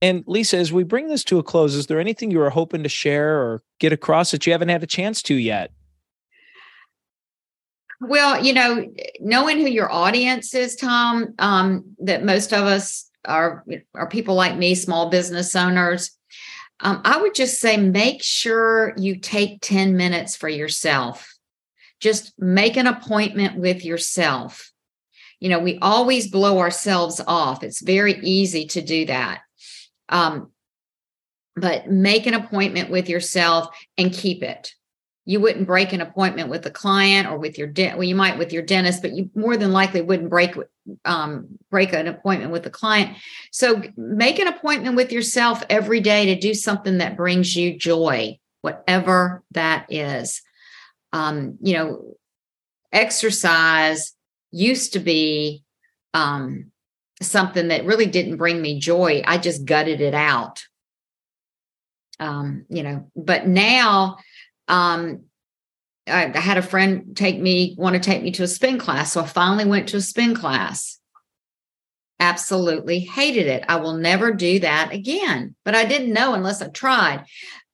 And 0.03 0.25
Lisa, 0.27 0.59
as 0.59 0.73
we 0.73 0.85
bring 0.85 1.09
this 1.09 1.25
to 1.25 1.39
a 1.39 1.43
close, 1.43 1.75
is 1.75 1.87
there 1.87 2.01
anything 2.01 2.31
you 2.31 2.39
were 2.39 2.51
hoping 2.51 2.83
to 2.83 2.89
share 2.89 3.41
or 3.41 3.63
get 3.81 3.93
across 3.93 4.31
that 4.31 4.47
you 4.47 4.53
haven't 4.53 4.69
had 4.69 4.83
a 4.83 4.87
chance 4.87 5.23
to 5.23 5.35
yet? 5.35 5.73
Well, 8.01 8.45
you 8.45 8.53
know, 8.53 8.87
knowing 9.21 9.59
who 9.59 9.69
your 9.69 9.91
audience 9.91 10.55
is, 10.55 10.77
Tom, 10.77 11.35
um, 11.39 11.97
that 12.01 12.25
most 12.25 12.53
of 12.53 12.65
us 12.65 13.11
are 13.25 13.65
are 13.95 14.09
people 14.09 14.35
like 14.35 14.57
me, 14.57 14.75
small 14.75 15.09
business 15.09 15.57
owners. 15.57 16.11
Um, 16.81 17.01
I 17.05 17.21
would 17.21 17.35
just 17.35 17.59
say 17.59 17.79
make 17.79 18.23
sure 18.23 18.93
you 18.99 19.19
take 19.19 19.63
10 19.63 19.97
minutes 19.97 20.37
for 20.37 20.49
yourself. 20.49 21.35
Just 22.01 22.35
make 22.39 22.77
an 22.77 22.87
appointment 22.87 23.57
with 23.57 23.83
yourself. 23.83 24.71
You 25.41 25.49
know, 25.49 25.59
we 25.59 25.79
always 25.81 26.31
blow 26.31 26.59
ourselves 26.59 27.21
off. 27.27 27.63
It's 27.63 27.81
very 27.81 28.21
easy 28.21 28.67
to 28.67 28.83
do 28.83 29.07
that. 29.07 29.41
Um, 30.09 30.51
but 31.57 31.91
make 31.91 32.27
an 32.27 32.35
appointment 32.35 32.91
with 32.91 33.09
yourself 33.09 33.69
and 33.97 34.13
keep 34.13 34.43
it. 34.43 34.73
You 35.25 35.41
wouldn't 35.41 35.67
break 35.67 35.93
an 35.93 36.01
appointment 36.01 36.51
with 36.51 36.65
a 36.67 36.71
client 36.71 37.29
or 37.29 37.39
with 37.39 37.59
your 37.59 37.67
de- 37.67 37.95
well 37.95 38.05
you 38.05 38.15
might 38.15 38.39
with 38.39 38.53
your 38.53 38.63
dentist 38.63 39.03
but 39.03 39.13
you 39.13 39.29
more 39.35 39.57
than 39.57 39.73
likely 39.73 40.01
wouldn't 40.01 40.31
break 40.31 40.55
um, 41.05 41.49
break 41.71 41.93
an 41.93 42.07
appointment 42.07 42.53
with 42.53 42.65
a 42.67 42.71
client. 42.71 43.17
So 43.51 43.83
make 43.97 44.39
an 44.39 44.47
appointment 44.47 44.95
with 44.95 45.11
yourself 45.11 45.65
every 45.69 46.01
day 46.01 46.27
to 46.27 46.39
do 46.39 46.55
something 46.55 46.99
that 46.99 47.17
brings 47.17 47.57
you 47.57 47.77
joy 47.77 48.39
whatever 48.61 49.43
that 49.53 49.87
is. 49.89 50.43
Um, 51.13 51.59
you 51.61 51.75
know 51.75 52.17
exercise 52.93 54.13
used 54.53 54.93
to 54.95 54.99
be 54.99 55.65
um, 56.15 56.71
something 57.23 57.69
that 57.69 57.85
really 57.85 58.07
didn't 58.07 58.37
bring 58.37 58.61
me 58.61 58.79
joy 58.79 59.23
i 59.27 59.39
just 59.39 59.65
gutted 59.65 60.01
it 60.01 60.15
out 60.15 60.65
um, 62.19 62.65
you 62.69 62.83
know 62.83 63.11
but 63.15 63.47
now 63.47 64.17
um, 64.69 65.25
I, 66.07 66.33
I 66.33 66.41
had 66.41 66.59
a 66.59 66.63
friend 66.63 67.17
take 67.17 67.41
me, 67.41 67.75
want 67.79 67.95
to 67.95 68.01
take 68.01 68.23
me 68.23 68.31
to 68.33 68.45
a 68.45 68.49
spin 68.49 68.79
class. 68.79 69.13
So 69.13 69.23
I 69.23 69.27
finally 69.27 69.65
went 69.65 69.89
to 69.89 69.97
a 69.97 70.01
spin 70.01 70.35
class. 70.35 70.99
Absolutely 72.21 73.01
hated 73.01 73.47
it. 73.47 73.65
I 73.69 73.77
will 73.77 73.95
never 73.95 74.33
do 74.33 74.61
that 74.61 74.93
again. 74.93 75.55
But 75.65 75.75
I 75.75 75.85
didn't 75.85 76.13
know 76.13 76.35
unless 76.35 76.63
I 76.63 76.69
tried. 76.69 77.25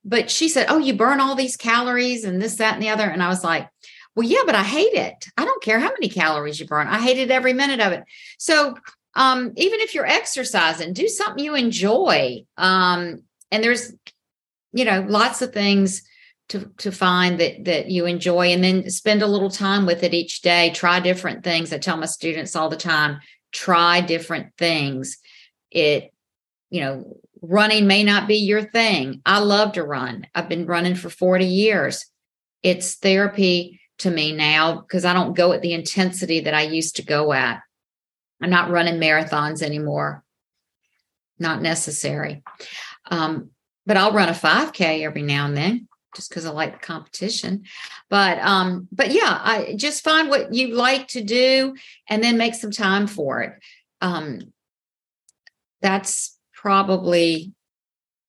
But 0.05 0.31
she 0.31 0.49
said, 0.49 0.67
Oh, 0.69 0.79
you 0.79 0.95
burn 0.95 1.21
all 1.21 1.37
these 1.37 1.57
calories 1.57 2.25
and 2.25 2.43
this, 2.43 2.57
that, 2.57 2.75
and 2.75 2.83
the 2.83 2.89
other. 2.89 3.05
And 3.05 3.23
I 3.23 3.29
was 3.29 3.45
like, 3.45 3.69
Well, 4.17 4.27
yeah, 4.27 4.43
but 4.45 4.57
I 4.57 4.65
hate 4.65 4.95
it. 4.95 5.27
I 5.37 5.45
don't 5.45 5.63
care 5.63 5.79
how 5.79 5.91
many 5.91 6.09
calories 6.09 6.59
you 6.59 6.67
burn. 6.67 6.89
I 6.89 7.01
hated 7.01 7.31
every 7.31 7.53
minute 7.53 7.81
of 7.81 7.93
it. 7.93 8.03
So 8.39 8.77
um, 9.15 9.53
even 9.57 9.81
if 9.81 9.95
you're 9.95 10.07
exercising, 10.07 10.93
do 10.93 11.09
something 11.09 11.45
you 11.45 11.55
enjoy. 11.55 12.45
Um, 12.57 13.23
and 13.51 13.63
there's, 13.63 13.93
you 14.73 14.85
know, 14.85 15.05
lots 15.09 15.43
of 15.43 15.53
things 15.53 16.03
to 16.49 16.71
to 16.79 16.91
find 16.91 17.39
that 17.41 17.65
that 17.65 17.91
you 17.91 18.07
enjoy 18.07 18.49
and 18.49 18.65
then 18.65 18.91
spend 18.91 19.23
a 19.23 19.27
little 19.27 19.51
time 19.51 19.87
with 19.87 20.03
it 20.03 20.13
each 20.13 20.43
day 20.43 20.71
try 20.75 20.99
different 20.99 21.45
things 21.45 21.73
i 21.73 21.79
tell 21.79 21.97
my 21.97 22.05
students 22.05 22.57
all 22.57 22.69
the 22.69 22.77
time 22.77 23.21
try 23.53 24.01
different 24.01 24.49
things 24.59 25.19
it 25.71 26.13
you 26.69 26.81
know 26.81 27.17
running 27.43 27.89
may 27.89 28.05
not 28.05 28.29
be 28.29 28.37
your 28.37 28.63
thing. 28.63 29.21
I 29.27 29.41
love 29.41 29.73
to 29.73 29.83
run. 29.83 30.27
I've 30.35 30.49
been 30.49 30.67
running 30.67 30.95
for 30.95 31.11
40 31.11 31.45
years. 31.45 32.07
It's 32.63 32.95
therapy 32.95 33.81
to 33.99 34.11
me 34.11 34.33
now 34.33 34.81
because 34.81 35.05
I 35.05 35.13
don't 35.13 35.37
go 35.37 35.53
at 35.53 35.61
the 35.61 35.75
intensity 35.75 36.41
that 36.41 36.55
I 36.55 36.63
used 36.63 36.97
to 36.97 37.05
go 37.05 37.33
at. 37.33 37.61
I'm 38.43 38.51
not 38.51 38.71
running 38.71 39.01
marathons 39.01 39.63
anymore. 39.63 40.25
Not 41.39 41.63
necessary. 41.63 42.43
Um, 43.11 43.51
but 43.87 43.97
I'll 43.97 44.13
run 44.13 44.29
a 44.29 44.33
5K 44.33 45.03
every 45.03 45.23
now 45.23 45.47
and 45.47 45.57
then 45.57 45.89
just 46.15 46.29
because 46.29 46.45
I 46.45 46.51
like 46.51 46.73
the 46.73 46.87
competition. 46.87 47.65
But 48.11 48.39
um, 48.41 48.89
but 48.93 49.13
yeah, 49.13 49.41
I 49.43 49.75
just 49.77 50.05
find 50.05 50.29
what 50.29 50.53
you 50.53 50.75
like 50.75 51.09
to 51.09 51.23
do 51.23 51.75
and 52.09 52.23
then 52.23 52.37
make 52.37 52.55
some 52.55 52.71
time 52.71 53.07
for 53.07 53.41
it. 53.43 53.55
Um, 54.01 54.53
that's 55.81 56.39
probably 56.55 57.53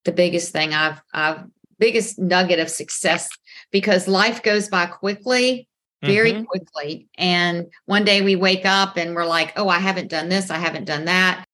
the 0.05 0.11
biggest 0.11 0.51
thing 0.51 0.73
I've 0.73 1.01
I've 1.13 1.43
biggest 1.79 2.19
nugget 2.19 2.59
of 2.59 2.69
success 2.69 3.29
because 3.71 4.07
life 4.07 4.43
goes 4.43 4.69
by 4.69 4.85
quickly 4.85 5.67
very 6.03 6.33
mm-hmm. 6.33 6.43
quickly 6.43 7.07
and 7.17 7.67
one 7.85 8.03
day 8.03 8.21
we 8.21 8.35
wake 8.35 8.65
up 8.65 8.97
and 8.97 9.15
we're 9.15 9.25
like 9.25 9.53
oh 9.55 9.69
i 9.69 9.79
haven't 9.79 10.09
done 10.09 10.29
this 10.29 10.49
i 10.49 10.57
haven't 10.57 10.85
done 10.85 11.05
that 11.05 11.45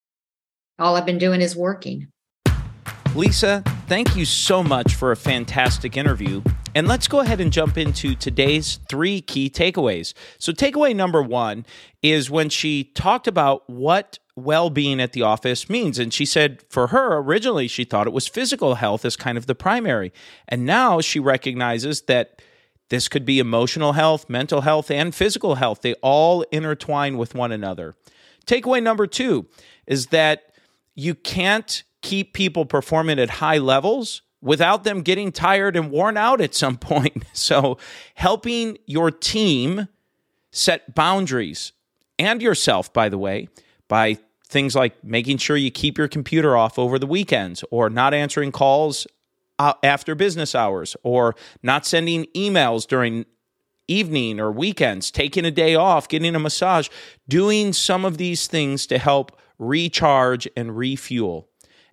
all 0.78 0.96
i've 0.96 1.06
been 1.06 1.18
doing 1.18 1.40
is 1.40 1.56
working 1.56 2.08
lisa 3.14 3.62
thank 3.86 4.16
you 4.16 4.24
so 4.24 4.62
much 4.62 4.94
for 4.94 5.12
a 5.12 5.16
fantastic 5.16 5.96
interview 5.96 6.42
and 6.74 6.86
let's 6.86 7.08
go 7.08 7.18
ahead 7.18 7.40
and 7.40 7.52
jump 7.52 7.76
into 7.76 8.14
today's 8.14 8.78
three 8.88 9.20
key 9.20 9.50
takeaways. 9.50 10.14
So, 10.38 10.52
takeaway 10.52 10.94
number 10.94 11.20
one 11.20 11.66
is 12.00 12.30
when 12.30 12.48
she 12.48 12.84
talked 12.84 13.26
about 13.26 13.68
what 13.68 14.20
well 14.36 14.70
being 14.70 15.00
at 15.00 15.12
the 15.12 15.22
office 15.22 15.68
means. 15.68 15.98
And 15.98 16.12
she 16.14 16.24
said 16.24 16.62
for 16.68 16.88
her, 16.88 17.18
originally, 17.18 17.68
she 17.68 17.84
thought 17.84 18.06
it 18.06 18.12
was 18.12 18.28
physical 18.28 18.76
health 18.76 19.04
as 19.04 19.16
kind 19.16 19.36
of 19.36 19.46
the 19.46 19.54
primary. 19.54 20.12
And 20.48 20.64
now 20.64 21.00
she 21.00 21.18
recognizes 21.18 22.02
that 22.02 22.40
this 22.90 23.08
could 23.08 23.24
be 23.24 23.38
emotional 23.38 23.92
health, 23.92 24.28
mental 24.28 24.60
health, 24.60 24.90
and 24.90 25.14
physical 25.14 25.54
health. 25.54 25.80
They 25.80 25.94
all 25.94 26.42
intertwine 26.52 27.16
with 27.16 27.34
one 27.34 27.52
another. 27.52 27.96
Takeaway 28.46 28.82
number 28.82 29.06
two 29.06 29.46
is 29.86 30.08
that 30.08 30.52
you 30.94 31.14
can't 31.14 31.82
keep 32.02 32.32
people 32.34 32.66
performing 32.66 33.18
at 33.18 33.30
high 33.30 33.58
levels 33.58 34.22
without 34.42 34.84
them 34.84 35.02
getting 35.02 35.32
tired 35.32 35.76
and 35.76 35.90
worn 35.90 36.16
out 36.16 36.40
at 36.40 36.54
some 36.54 36.76
point. 36.78 37.24
So, 37.32 37.78
helping 38.14 38.78
your 38.86 39.10
team 39.10 39.88
set 40.50 40.94
boundaries 40.94 41.72
and 42.18 42.42
yourself, 42.42 42.92
by 42.92 43.08
the 43.08 43.18
way, 43.18 43.48
by 43.88 44.18
things 44.46 44.74
like 44.74 45.02
making 45.04 45.38
sure 45.38 45.56
you 45.56 45.70
keep 45.70 45.96
your 45.96 46.08
computer 46.08 46.56
off 46.56 46.76
over 46.76 46.98
the 46.98 47.06
weekends 47.06 47.64
or 47.70 47.88
not 47.88 48.12
answering 48.12 48.50
calls 48.50 49.06
Uh, 49.60 49.74
after 49.82 50.14
business 50.14 50.54
hours 50.54 50.96
or 51.02 51.36
not 51.62 51.84
sending 51.84 52.24
emails 52.34 52.86
during 52.86 53.26
evening 53.88 54.40
or 54.40 54.50
weekends, 54.50 55.10
taking 55.10 55.44
a 55.44 55.50
day 55.50 55.74
off, 55.74 56.08
getting 56.08 56.34
a 56.34 56.38
massage, 56.38 56.88
doing 57.28 57.74
some 57.74 58.06
of 58.06 58.16
these 58.16 58.46
things 58.46 58.86
to 58.86 58.96
help 58.96 59.38
recharge 59.58 60.48
and 60.56 60.78
refuel. 60.78 61.46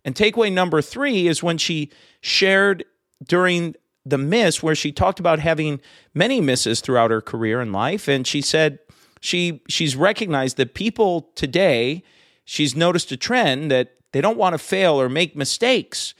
And 0.06 0.16
takeaway 0.16 0.50
number 0.50 0.82
three 0.82 1.28
is 1.28 1.44
when 1.44 1.58
she 1.58 1.92
shared 2.22 2.86
during 3.28 3.76
the 4.06 4.18
miss, 4.18 4.64
where 4.64 4.76
she 4.76 4.94
talked 4.94 5.20
about 5.20 5.40
having 5.40 5.82
many 6.14 6.40
misses 6.40 6.80
throughout 6.80 7.12
her 7.12 7.20
career 7.20 7.60
and 7.60 7.74
life. 7.74 8.08
And 8.08 8.26
she 8.26 8.40
said 8.40 8.80
she 9.20 9.62
she's 9.68 9.98
recognized 9.98 10.56
that 10.56 10.74
people 10.74 11.32
today, 11.36 12.02
she's 12.46 12.78
noticed 12.78 13.12
a 13.12 13.18
trend 13.18 13.72
that 13.72 13.90
they 14.14 14.22
don't 14.22 14.38
want 14.38 14.54
to 14.54 14.58
fail 14.58 15.02
or 15.02 15.10
make 15.10 15.36
mistakes. 15.36 16.14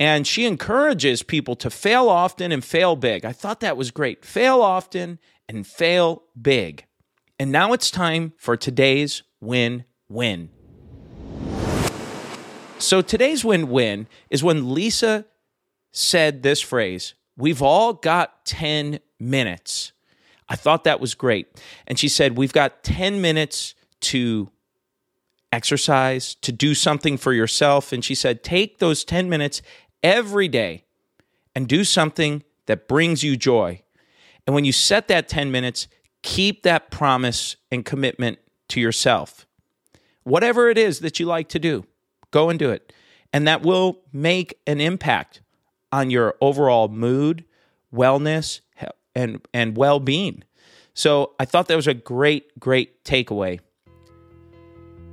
And 0.00 0.26
she 0.26 0.46
encourages 0.46 1.22
people 1.22 1.54
to 1.56 1.68
fail 1.68 2.08
often 2.08 2.52
and 2.52 2.64
fail 2.64 2.96
big. 2.96 3.26
I 3.26 3.32
thought 3.32 3.60
that 3.60 3.76
was 3.76 3.90
great. 3.90 4.24
Fail 4.24 4.62
often 4.62 5.18
and 5.46 5.66
fail 5.66 6.22
big. 6.40 6.86
And 7.38 7.52
now 7.52 7.74
it's 7.74 7.90
time 7.90 8.32
for 8.38 8.56
today's 8.56 9.22
win 9.42 9.84
win. 10.08 10.48
So 12.78 13.02
today's 13.02 13.44
win 13.44 13.68
win 13.68 14.06
is 14.30 14.42
when 14.42 14.72
Lisa 14.72 15.26
said 15.92 16.42
this 16.42 16.62
phrase 16.62 17.14
We've 17.36 17.62
all 17.62 17.92
got 17.92 18.46
10 18.46 19.00
minutes. 19.18 19.92
I 20.48 20.56
thought 20.56 20.84
that 20.84 20.98
was 21.00 21.14
great. 21.14 21.46
And 21.86 21.98
she 21.98 22.08
said, 22.08 22.38
We've 22.38 22.54
got 22.54 22.82
10 22.84 23.20
minutes 23.20 23.74
to 24.00 24.50
exercise, 25.52 26.36
to 26.36 26.52
do 26.52 26.74
something 26.74 27.18
for 27.18 27.34
yourself. 27.34 27.92
And 27.92 28.02
she 28.02 28.14
said, 28.14 28.42
Take 28.42 28.78
those 28.78 29.04
10 29.04 29.28
minutes 29.28 29.60
every 30.02 30.48
day 30.48 30.84
and 31.54 31.68
do 31.68 31.84
something 31.84 32.42
that 32.66 32.88
brings 32.88 33.22
you 33.22 33.36
joy. 33.36 33.82
And 34.46 34.54
when 34.54 34.64
you 34.64 34.72
set 34.72 35.08
that 35.08 35.28
10 35.28 35.50
minutes, 35.50 35.88
keep 36.22 36.62
that 36.62 36.90
promise 36.90 37.56
and 37.70 37.84
commitment 37.84 38.38
to 38.68 38.80
yourself. 38.80 39.46
Whatever 40.22 40.68
it 40.68 40.78
is 40.78 41.00
that 41.00 41.18
you 41.18 41.26
like 41.26 41.48
to 41.48 41.58
do. 41.58 41.84
Go 42.30 42.50
and 42.50 42.58
do 42.58 42.70
it. 42.70 42.92
And 43.32 43.46
that 43.46 43.62
will 43.62 44.00
make 44.12 44.58
an 44.66 44.80
impact 44.80 45.40
on 45.92 46.10
your 46.10 46.36
overall 46.40 46.88
mood, 46.88 47.44
wellness, 47.92 48.60
and, 49.14 49.40
and 49.52 49.76
well 49.76 50.00
being. 50.00 50.44
So 50.94 51.32
I 51.38 51.44
thought 51.44 51.68
that 51.68 51.76
was 51.76 51.86
a 51.86 51.94
great, 51.94 52.58
great 52.58 53.04
takeaway. 53.04 53.60